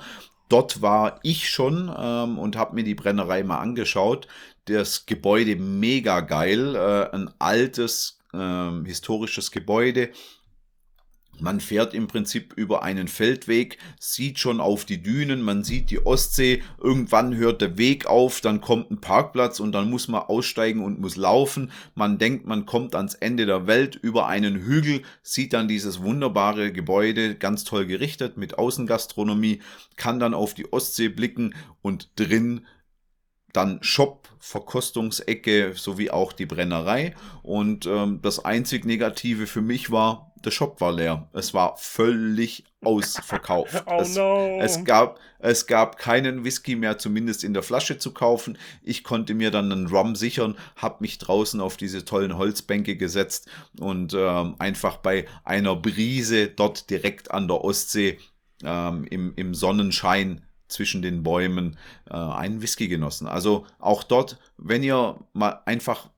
[0.49, 4.27] Dort war ich schon ähm, und habe mir die Brennerei mal angeschaut.
[4.65, 10.09] Das Gebäude mega geil, äh, ein altes ähm, historisches Gebäude.
[11.39, 16.05] Man fährt im Prinzip über einen Feldweg, sieht schon auf die Dünen, man sieht die
[16.05, 20.83] Ostsee, irgendwann hört der Weg auf, dann kommt ein Parkplatz und dann muss man aussteigen
[20.83, 21.71] und muss laufen.
[21.95, 26.71] Man denkt, man kommt ans Ende der Welt über einen Hügel, sieht dann dieses wunderbare
[26.71, 29.61] Gebäude, ganz toll gerichtet mit Außengastronomie,
[29.95, 32.65] kann dann auf die Ostsee blicken und drin
[33.53, 37.15] dann Shop, Verkostungsecke sowie auch die Brennerei.
[37.41, 41.29] Und ähm, das einzig Negative für mich war, der Shop war leer.
[41.33, 43.83] Es war völlig ausverkauft.
[43.87, 44.59] Oh es, no.
[44.61, 48.57] es, gab, es gab keinen Whisky mehr, zumindest in der Flasche zu kaufen.
[48.81, 53.49] Ich konnte mir dann einen Rum sichern, habe mich draußen auf diese tollen Holzbänke gesetzt
[53.79, 58.19] und ähm, einfach bei einer Brise dort direkt an der Ostsee
[58.63, 61.77] ähm, im, im Sonnenschein zwischen den Bäumen
[62.09, 63.27] äh, einen Whisky genossen.
[63.27, 66.09] Also auch dort, wenn ihr mal einfach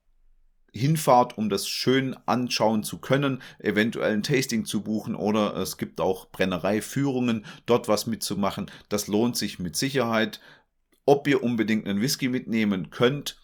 [0.73, 6.01] hinfahrt, um das schön anschauen zu können, eventuell ein Tasting zu buchen oder es gibt
[6.01, 8.69] auch Brennereiführungen, dort was mitzumachen.
[8.89, 10.39] Das lohnt sich mit Sicherheit.
[11.05, 13.37] Ob ihr unbedingt einen Whisky mitnehmen könnt,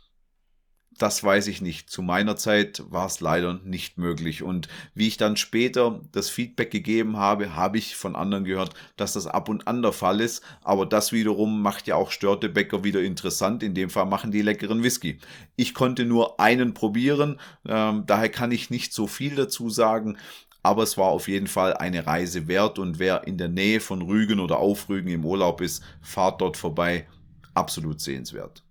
[0.97, 1.89] das weiß ich nicht.
[1.89, 4.43] Zu meiner Zeit war es leider nicht möglich.
[4.43, 9.13] Und wie ich dann später das Feedback gegeben habe, habe ich von anderen gehört, dass
[9.13, 10.43] das ab und an der Fall ist.
[10.63, 13.61] Aber das wiederum macht ja auch Störtebäcker wieder interessant.
[13.61, 15.19] In dem Fall machen die leckeren Whisky.
[15.55, 17.39] Ich konnte nur einen probieren.
[17.67, 20.17] Ähm, daher kann ich nicht so viel dazu sagen.
[20.63, 22.79] Aber es war auf jeden Fall eine Reise wert.
[22.79, 26.57] Und wer in der Nähe von Rügen oder auf Rügen im Urlaub ist, fahrt dort
[26.57, 27.05] vorbei.
[27.53, 28.64] Absolut sehenswert.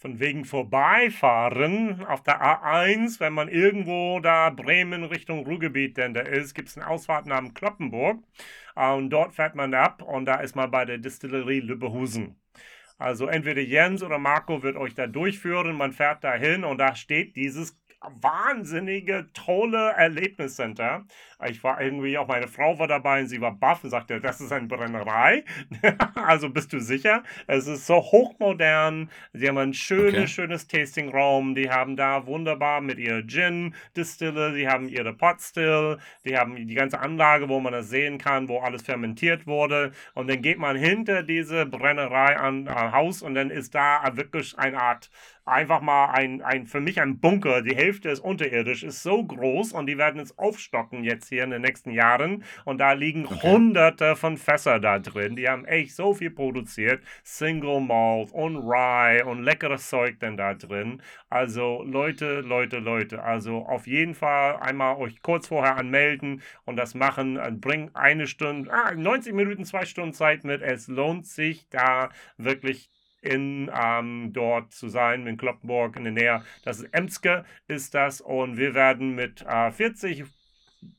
[0.00, 6.22] Von wegen vorbeifahren auf der A1, wenn man irgendwo da Bremen Richtung Ruhrgebiet denn da
[6.22, 8.24] ist, gibt es eine Ausfahrt namens Kloppenburg.
[8.76, 12.40] Äh, Und dort fährt man ab und da ist man bei der Distillerie Lübbehusen.
[12.96, 16.94] Also entweder Jens oder Marco wird euch da durchführen, man fährt da hin und da
[16.94, 21.04] steht dieses wahnsinnige, tolle Erlebniscenter.
[21.48, 24.40] Ich war irgendwie, auch meine Frau war dabei und sie war baff und sagte, das
[24.40, 25.44] ist eine Brennerei.
[26.14, 27.22] also bist du sicher?
[27.46, 29.10] Es ist so hochmodern.
[29.32, 30.26] Sie haben ein schönes, Okay.
[30.30, 31.54] schönes Tastingraum.
[31.54, 37.00] Die haben da wunderbar mit ihrer Gin-Distille, die haben ihre Potstill, die haben die ganze
[37.00, 39.92] Anlage, wo man das sehen kann, wo alles fermentiert wurde.
[40.14, 44.58] Und dann geht man hinter diese Brennerei an äh, Haus und dann ist da wirklich
[44.58, 45.10] eine Art
[45.44, 47.62] einfach mal ein, ein, für mich ein Bunker.
[47.62, 51.50] Die Hälfte ist unterirdisch, ist so groß und die werden es aufstocken jetzt hier in
[51.50, 52.44] den nächsten Jahren.
[52.64, 55.36] Und da liegen hunderte von Fässer da drin.
[55.36, 57.02] Die haben echt so viel produziert.
[57.22, 61.02] Single Malt und Rye und leckeres Zeug denn da drin.
[61.30, 63.22] Also Leute, Leute, Leute.
[63.22, 67.38] Also auf jeden Fall einmal euch kurz vorher anmelden und das machen.
[67.38, 70.62] Äh, Bringt eine Stunde, ah, 90 Minuten, zwei Stunden Zeit mit.
[70.62, 72.90] Es lohnt sich da wirklich
[73.22, 76.44] in ähm, dort zu sein, in Kloppenburg in der Nähe.
[76.64, 78.20] Das ist Emske, ist das.
[78.20, 80.24] Und wir werden mit äh, 40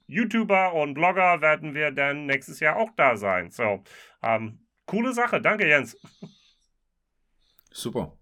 [0.08, 3.52] YouTuber und Blogger werden wir dann nächstes Jahr auch da sein.
[3.52, 3.84] So,
[4.22, 5.42] ähm, coole Sache.
[5.42, 5.98] Danke, Jens.
[7.72, 8.18] Super.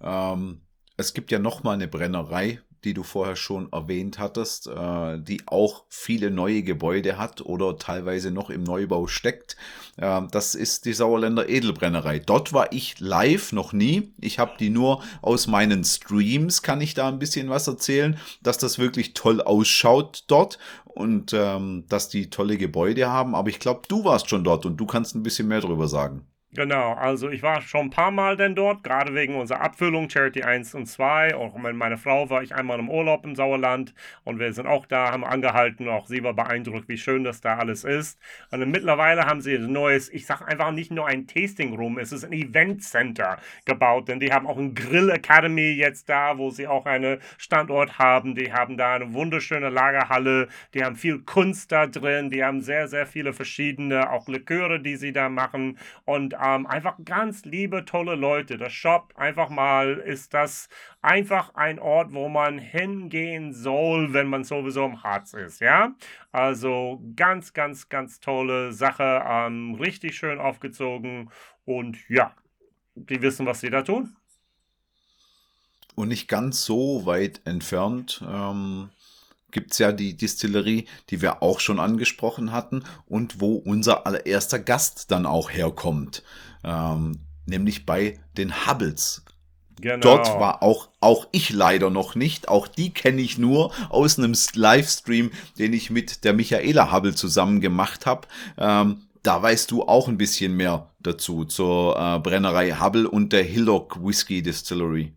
[0.00, 0.62] Ähm,
[0.96, 5.42] es gibt ja noch mal eine Brennerei, die du vorher schon erwähnt hattest, äh, die
[5.46, 9.56] auch viele neue Gebäude hat oder teilweise noch im Neubau steckt.
[9.98, 12.18] Ähm, das ist die Sauerländer Edelbrennerei.
[12.18, 14.12] Dort war ich live noch nie.
[14.20, 18.58] Ich habe die nur aus meinen Streams, kann ich da ein bisschen was erzählen, dass
[18.58, 23.34] das wirklich toll ausschaut dort und ähm, dass die tolle Gebäude haben.
[23.34, 26.26] Aber ich glaube, du warst schon dort und du kannst ein bisschen mehr darüber sagen.
[26.54, 30.44] Genau, also ich war schon ein paar Mal denn dort, gerade wegen unserer Abfüllung, Charity
[30.44, 31.34] 1 und 2.
[31.34, 33.92] Auch mit meiner Frau war ich einmal im Urlaub im Sauerland
[34.24, 35.88] und wir sind auch da, haben angehalten.
[35.90, 38.18] Auch sie war beeindruckt, wie schön das da alles ist.
[38.50, 42.12] Und mittlerweile haben sie ein neues, ich sage einfach nicht nur ein Tasting Room, es
[42.12, 43.36] ist ein Event Center
[43.66, 47.98] gebaut, denn die haben auch ein Grill Academy jetzt da, wo sie auch einen Standort
[47.98, 48.34] haben.
[48.34, 52.88] Die haben da eine wunderschöne Lagerhalle, die haben viel Kunst da drin, die haben sehr,
[52.88, 55.76] sehr viele verschiedene, auch Liköre, die sie da machen.
[56.06, 58.58] Und ähm, einfach ganz liebe, tolle Leute.
[58.58, 60.68] Das Shop einfach mal ist das
[61.02, 65.94] einfach ein Ort, wo man hingehen soll, wenn man sowieso im Harz ist, ja.
[66.32, 71.30] Also ganz, ganz, ganz tolle Sache, ähm, richtig schön aufgezogen
[71.64, 72.34] und ja,
[72.94, 74.16] die wissen, was sie da tun.
[75.94, 78.90] Und nicht ganz so weit entfernt ähm,
[79.50, 84.58] gibt es ja die Distillerie, die wir auch schon angesprochen hatten und wo unser allererster
[84.58, 86.22] Gast dann auch herkommt.
[86.64, 89.22] Ähm, nämlich bei den Hubbles.
[89.80, 90.00] Genau.
[90.00, 92.48] Dort war auch, auch ich leider noch nicht.
[92.48, 97.60] Auch die kenne ich nur aus einem Livestream, den ich mit der Michaela Hubble zusammen
[97.60, 98.26] gemacht habe.
[98.56, 103.44] Ähm, da weißt du auch ein bisschen mehr dazu zur äh, Brennerei Hubble und der
[103.44, 105.12] Hillock Whisky Distillery.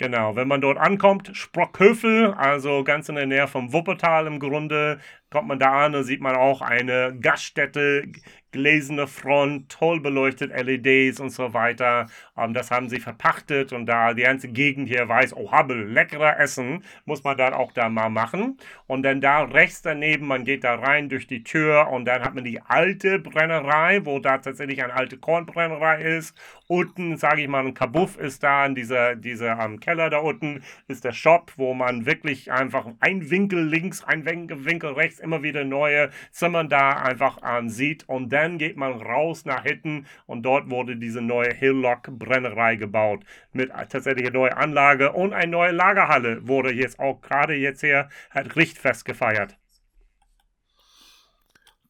[0.00, 4.98] Genau, wenn man dort ankommt, Sprockhöfel, also ganz in der Nähe vom Wuppertal im Grunde,
[5.28, 8.04] kommt man da an und sieht man auch eine Gaststätte,
[8.52, 12.06] gläserne Front, toll beleuchtet, LEDs und so weiter.
[12.36, 16.38] Ähm, das haben sie verpachtet und da die ganze Gegend hier weiß, oh, Hubble, leckerer
[16.38, 18.58] Essen, muss man dann auch da mal machen.
[18.86, 22.34] Und dann da rechts daneben, man geht da rein durch die Tür und dann hat
[22.34, 26.36] man die alte Brennerei, wo da tatsächlich eine alte Kornbrennerei ist.
[26.66, 30.62] Unten, sage ich mal, ein Kabuff ist da in dieser, dieser um, Keller da unten,
[30.88, 35.64] ist der Shop, wo man wirklich einfach ein Winkel links, ein Winkel rechts immer wieder
[35.64, 38.08] neue Zimmern da einfach ähm, sieht.
[38.08, 43.24] Und dann geht man raus nach hinten und dort wurde diese neue Hillock Brennerei gebaut.
[43.52, 48.08] Mit tatsächlich einer neuen Anlage und eine neue Lagerhalle wurde jetzt auch gerade jetzt hier
[48.30, 49.56] hat Richtfest gefeiert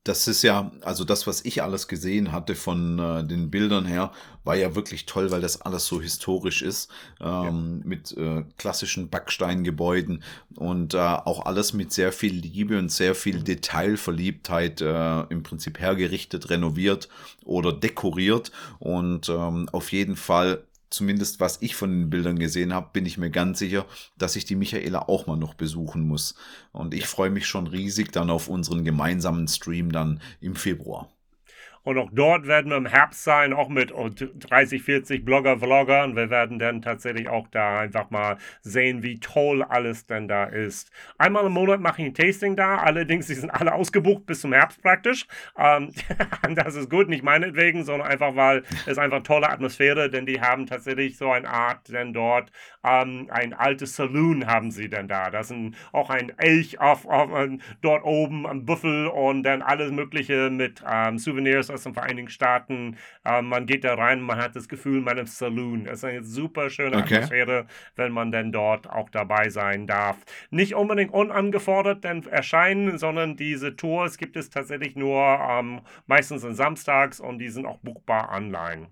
[0.05, 4.13] das ist ja, also das, was ich alles gesehen hatte von äh, den Bildern her,
[4.45, 6.91] war ja wirklich toll, weil das alles so historisch ist,
[7.21, 7.89] ähm, ja.
[7.89, 10.23] mit äh, klassischen Backsteingebäuden
[10.57, 15.79] und äh, auch alles mit sehr viel Liebe und sehr viel Detailverliebtheit äh, im Prinzip
[15.79, 17.11] hergerichtet, renoviert
[17.45, 22.91] oder dekoriert und ähm, auf jeden Fall zumindest was ich von den Bildern gesehen habe,
[22.93, 23.87] bin ich mir ganz sicher,
[24.19, 26.35] dass ich die Michaela auch mal noch besuchen muss.
[26.73, 31.09] Und ich freue mich schon riesig dann auf unseren gemeinsamen Stream dann im Februar.
[31.83, 36.05] Und auch dort werden wir im Herbst sein, auch mit 30, 40 Blogger, Vlogger.
[36.05, 40.45] Und wir werden dann tatsächlich auch da einfach mal sehen, wie toll alles denn da
[40.45, 40.91] ist.
[41.19, 42.77] Einmal im Monat mache ich ein Tasting da.
[42.77, 45.27] Allerdings, die sind alle ausgebucht bis zum Herbst praktisch.
[45.57, 45.93] Ähm,
[46.55, 50.67] das ist gut, nicht meinetwegen, sondern einfach, weil es einfach tolle Atmosphäre, denn die haben
[50.67, 52.51] tatsächlich so eine Art, denn dort
[52.85, 55.31] ähm, ein altes Saloon haben sie denn da.
[55.31, 57.31] Das ist auch ein Elch auf, auf,
[57.83, 62.97] dort oben, ein Büffel und dann alles Mögliche mit ähm, Souvenirs aus den Vereinigten Staaten.
[63.25, 65.87] Ähm, man geht da rein, man hat das Gefühl, man ist im Saloon.
[65.87, 67.17] Es ist eine super schöne okay.
[67.17, 67.67] Atmosphäre,
[67.97, 70.17] wenn man dann dort auch dabei sein darf.
[70.51, 77.21] Nicht unbedingt unangefordert denn erscheinen, sondern diese Tours gibt es tatsächlich nur ähm, meistens samstags
[77.21, 78.89] und die sind auch buchbar online.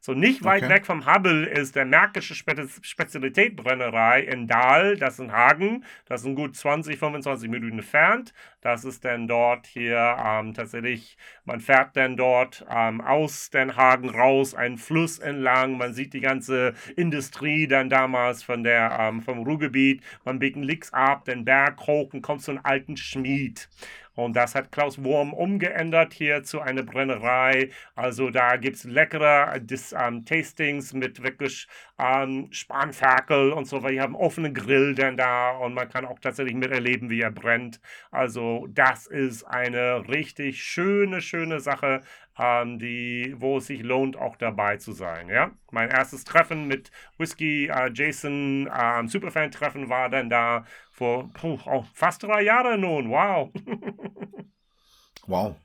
[0.00, 0.74] So nicht weit okay.
[0.74, 5.84] weg vom Hubble ist der Märkische Spe Spezialitätbrennerei in Dahl, das ist in Hagen.
[6.04, 8.32] Das sind gut 20, 25 Minuten entfernt.
[8.60, 14.10] Das ist dann dort hier ähm, tatsächlich, man fährt dann dort ähm, aus Den Hagen
[14.10, 15.76] raus, einen Fluss entlang.
[15.76, 20.02] Man sieht die ganze Industrie dann damals von der, ähm, vom Ruhrgebiet.
[20.24, 23.68] Man biegt links ab, den Berg hoch und kommt zu einem alten Schmied.
[24.16, 27.70] Und das hat Klaus Wurm umgeändert hier zu einer Brennerei.
[27.94, 33.94] Also da gibt es leckere Dis, ähm, Tastings mit wirklich ähm, Spanferkel und so weiter.
[33.94, 37.80] Wir haben offenen Grill dann da und man kann auch tatsächlich miterleben, wie er brennt.
[38.10, 42.02] Also das ist eine richtig schöne, schöne Sache,
[42.38, 45.28] ähm, die, wo es sich lohnt, auch dabei zu sein.
[45.28, 45.50] Ja?
[45.70, 51.84] Mein erstes Treffen mit Whisky äh, Jason, ähm, Superfan-Treffen war dann da vor puh, oh,
[51.92, 53.10] fast drei Jahren nun.
[53.10, 53.50] Wow.
[55.26, 55.56] wow.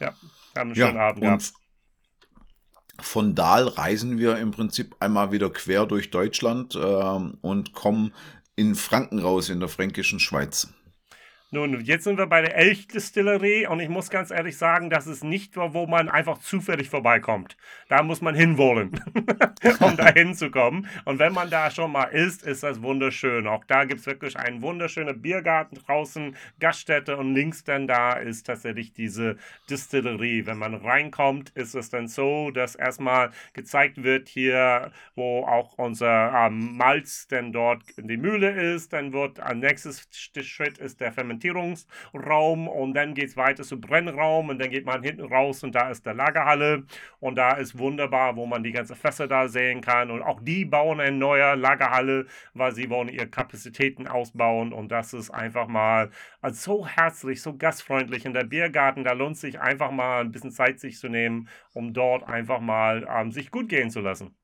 [0.00, 0.08] Ja,
[0.56, 1.52] haben einen schönen ja, Abend gehabt.
[3.00, 8.14] Von Dahl reisen wir im Prinzip einmal wieder quer durch Deutschland äh, und kommen
[8.56, 10.72] in Franken raus, in der fränkischen Schweiz.
[11.52, 15.22] Nun, jetzt sind wir bei der Elchdistillerie und ich muss ganz ehrlich sagen, das ist
[15.22, 17.56] nicht, wo man einfach zufällig vorbeikommt.
[17.88, 19.00] Da muss man hinwollen,
[19.80, 20.88] um da hinzukommen.
[21.04, 23.46] Und wenn man da schon mal ist, ist das wunderschön.
[23.46, 28.48] Auch da gibt es wirklich einen wunderschönen Biergarten draußen, Gaststätte und links dann da ist
[28.48, 29.36] tatsächlich diese
[29.70, 30.46] Distillerie.
[30.46, 36.32] Wenn man reinkommt, ist es dann so, dass erstmal gezeigt wird hier, wo auch unser
[36.34, 38.92] ähm, Malz denn dort in die Mühle ist.
[38.92, 39.92] Dann wird, am nächsten
[40.42, 44.86] Schritt ist der Fermentierung Fermentierungsraum und dann geht es weiter zu Brennraum und dann geht
[44.86, 46.84] man hinten raus und da ist der Lagerhalle
[47.20, 50.64] und da ist wunderbar, wo man die ganzen Fässer da sehen kann und auch die
[50.64, 56.10] bauen eine neue Lagerhalle, weil sie wollen ihre Kapazitäten ausbauen und das ist einfach mal
[56.40, 60.50] also so herzlich, so gastfreundlich in der Biergarten, da lohnt sich einfach mal ein bisschen
[60.50, 64.34] Zeit sich zu nehmen, um dort einfach mal ähm, sich gut gehen zu lassen.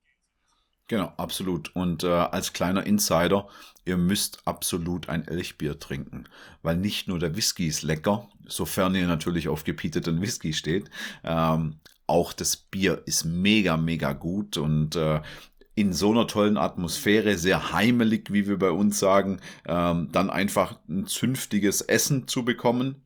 [0.88, 1.74] Genau, absolut.
[1.74, 3.48] Und äh, als kleiner Insider,
[3.84, 6.24] ihr müsst absolut ein Elchbier trinken,
[6.62, 10.90] weil nicht nur der Whisky ist lecker, sofern ihr natürlich auf gepieteten Whisky steht,
[11.24, 11.76] ähm,
[12.06, 15.22] auch das Bier ist mega, mega gut und äh,
[15.74, 20.78] in so einer tollen Atmosphäre, sehr heimelig, wie wir bei uns sagen, ähm, dann einfach
[20.88, 23.01] ein zünftiges Essen zu bekommen,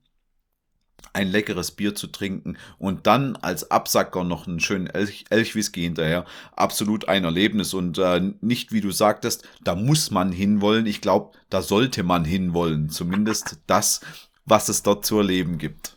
[1.12, 6.26] ein leckeres Bier zu trinken und dann als Absacker noch einen schönen Elch, Elchwhisky hinterher.
[6.54, 10.86] Absolut ein Erlebnis und äh, nicht, wie du sagtest, da muss man hinwollen.
[10.86, 12.90] Ich glaube, da sollte man hinwollen.
[12.90, 14.02] Zumindest das,
[14.44, 15.95] was es dort zu erleben gibt.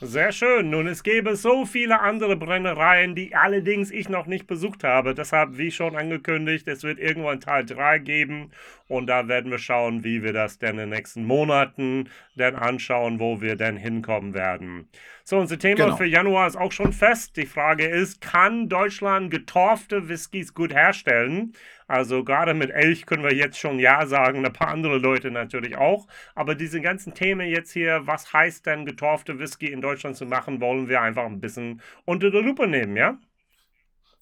[0.00, 0.70] Sehr schön.
[0.70, 5.12] Nun, es gäbe so viele andere Brennereien, die allerdings ich noch nicht besucht habe.
[5.12, 8.52] Deshalb, wie schon angekündigt, es wird irgendwann Teil 3 geben.
[8.86, 13.18] Und da werden wir schauen, wie wir das denn in den nächsten Monaten dann anschauen,
[13.18, 14.88] wo wir denn hinkommen werden.
[15.24, 15.96] So, unser Thema genau.
[15.96, 17.36] für Januar ist auch schon fest.
[17.36, 21.54] Die Frage ist, kann Deutschland getorfte Whiskys gut herstellen?
[21.88, 25.76] Also gerade mit Elch können wir jetzt schon Ja sagen, ein paar andere Leute natürlich
[25.76, 26.06] auch.
[26.34, 30.60] Aber diese ganzen Themen jetzt hier, was heißt denn getorfte Whisky in Deutschland zu machen,
[30.60, 33.18] wollen wir einfach ein bisschen unter der Lupe nehmen, ja?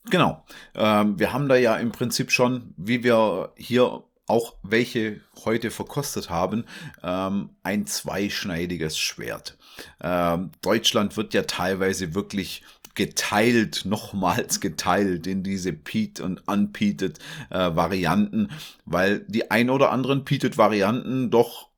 [0.09, 0.45] Genau.
[0.77, 6.31] Ähm, wir haben da ja im Prinzip schon, wie wir hier auch welche heute verkostet
[6.31, 6.65] haben,
[7.03, 9.57] ähm, ein zweischneidiges Schwert.
[10.01, 12.65] Ähm, Deutschland wird ja teilweise wirklich
[12.97, 17.21] geteilt, nochmals geteilt in diese Peat und Unpeated
[17.51, 18.51] äh, Varianten,
[18.85, 21.69] weil die ein oder anderen Peated Varianten doch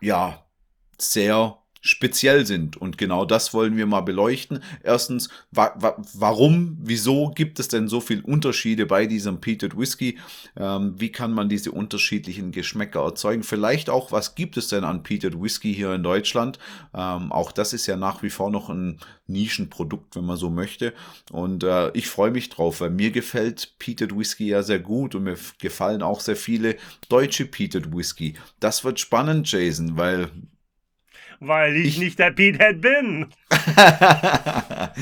[0.00, 0.44] ja
[0.98, 2.76] sehr speziell sind.
[2.76, 4.62] Und genau das wollen wir mal beleuchten.
[4.82, 10.18] Erstens, wa wa warum, wieso gibt es denn so viele Unterschiede bei diesem Peated Whisky?
[10.56, 13.42] Ähm, wie kann man diese unterschiedlichen Geschmäcker erzeugen?
[13.42, 16.60] Vielleicht auch, was gibt es denn an Peated Whisky hier in Deutschland?
[16.94, 20.94] Ähm, auch das ist ja nach wie vor noch ein Nischenprodukt, wenn man so möchte.
[21.32, 25.24] Und äh, ich freue mich drauf, weil mir gefällt Peated Whisky ja sehr gut und
[25.24, 26.76] mir gefallen auch sehr viele
[27.08, 28.34] deutsche Peated Whisky.
[28.60, 30.30] Das wird spannend, Jason, weil
[31.46, 33.26] weil ich, ich nicht der Petehead bin.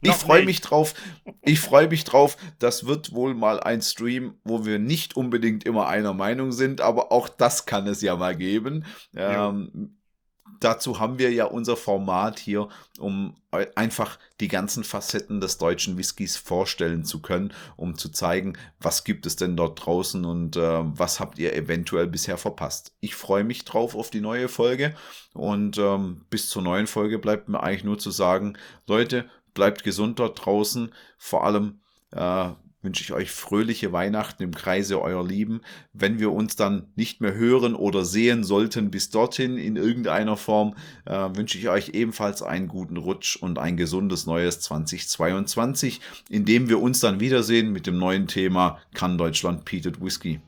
[0.00, 0.94] ich freue mich drauf.
[1.42, 2.36] Ich freue mich drauf.
[2.58, 7.12] Das wird wohl mal ein Stream, wo wir nicht unbedingt immer einer Meinung sind, aber
[7.12, 8.84] auch das kann es ja mal geben.
[9.16, 9.96] Ähm,
[10.60, 12.68] dazu haben wir ja unser Format hier,
[12.98, 19.04] um einfach die ganzen Facetten des deutschen Whiskys vorstellen zu können, um zu zeigen, was
[19.04, 22.92] gibt es denn dort draußen und äh, was habt ihr eventuell bisher verpasst.
[23.00, 24.94] Ich freue mich drauf auf die neue Folge
[25.32, 30.18] und ähm, bis zur neuen Folge bleibt mir eigentlich nur zu sagen, Leute, bleibt gesund
[30.18, 31.80] dort draußen, vor allem
[32.10, 32.50] äh,
[32.84, 35.62] wünsche ich euch fröhliche Weihnachten im Kreise eurer Lieben.
[35.92, 40.74] Wenn wir uns dann nicht mehr hören oder sehen sollten bis dorthin in irgendeiner Form,
[41.06, 46.68] äh, wünsche ich euch ebenfalls einen guten Rutsch und ein gesundes neues 2022, in dem
[46.68, 50.40] wir uns dann wiedersehen mit dem neuen Thema Kann Deutschland Peated Whisky.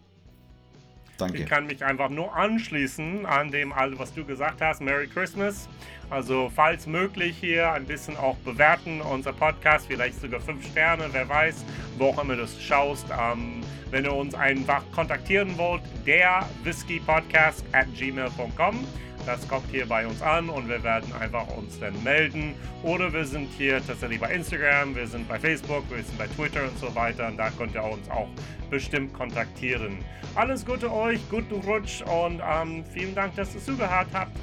[1.19, 1.39] Danke.
[1.39, 4.81] Ich kann mich einfach nur anschließen an dem, was du gesagt hast.
[4.81, 5.69] Merry Christmas.
[6.09, 11.29] Also, falls möglich, hier ein bisschen auch bewerten, unser Podcast, vielleicht sogar fünf Sterne, wer
[11.29, 11.65] weiß,
[11.99, 13.07] wo auch immer du das schaust.
[13.11, 13.61] Ähm,
[13.91, 18.85] wenn ihr uns einfach kontaktieren wollt, der Whisky Podcast at gmail.com.
[19.27, 22.55] Das kommt hier bei uns an und wir werden einfach uns dann melden.
[22.85, 26.63] Oder wir sind hier tatsächlich bei Instagram, wir sind bei Facebook, wir sind bei Twitter
[26.63, 27.27] und so weiter.
[27.27, 28.29] Und da könnt ihr uns auch
[28.71, 29.99] bestimmt kontaktieren.
[30.37, 34.37] Alles Gute euch, guten Rutsch und ähm, vielen Dank, dass ihr zugehört habt.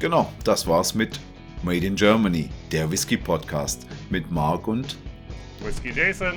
[0.00, 1.20] Genau, das war's mit
[1.62, 4.96] Made in Germany, der Whisky Podcast mit Mark und
[5.62, 6.34] Whisky Jason.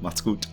[0.00, 0.46] Macht's gut.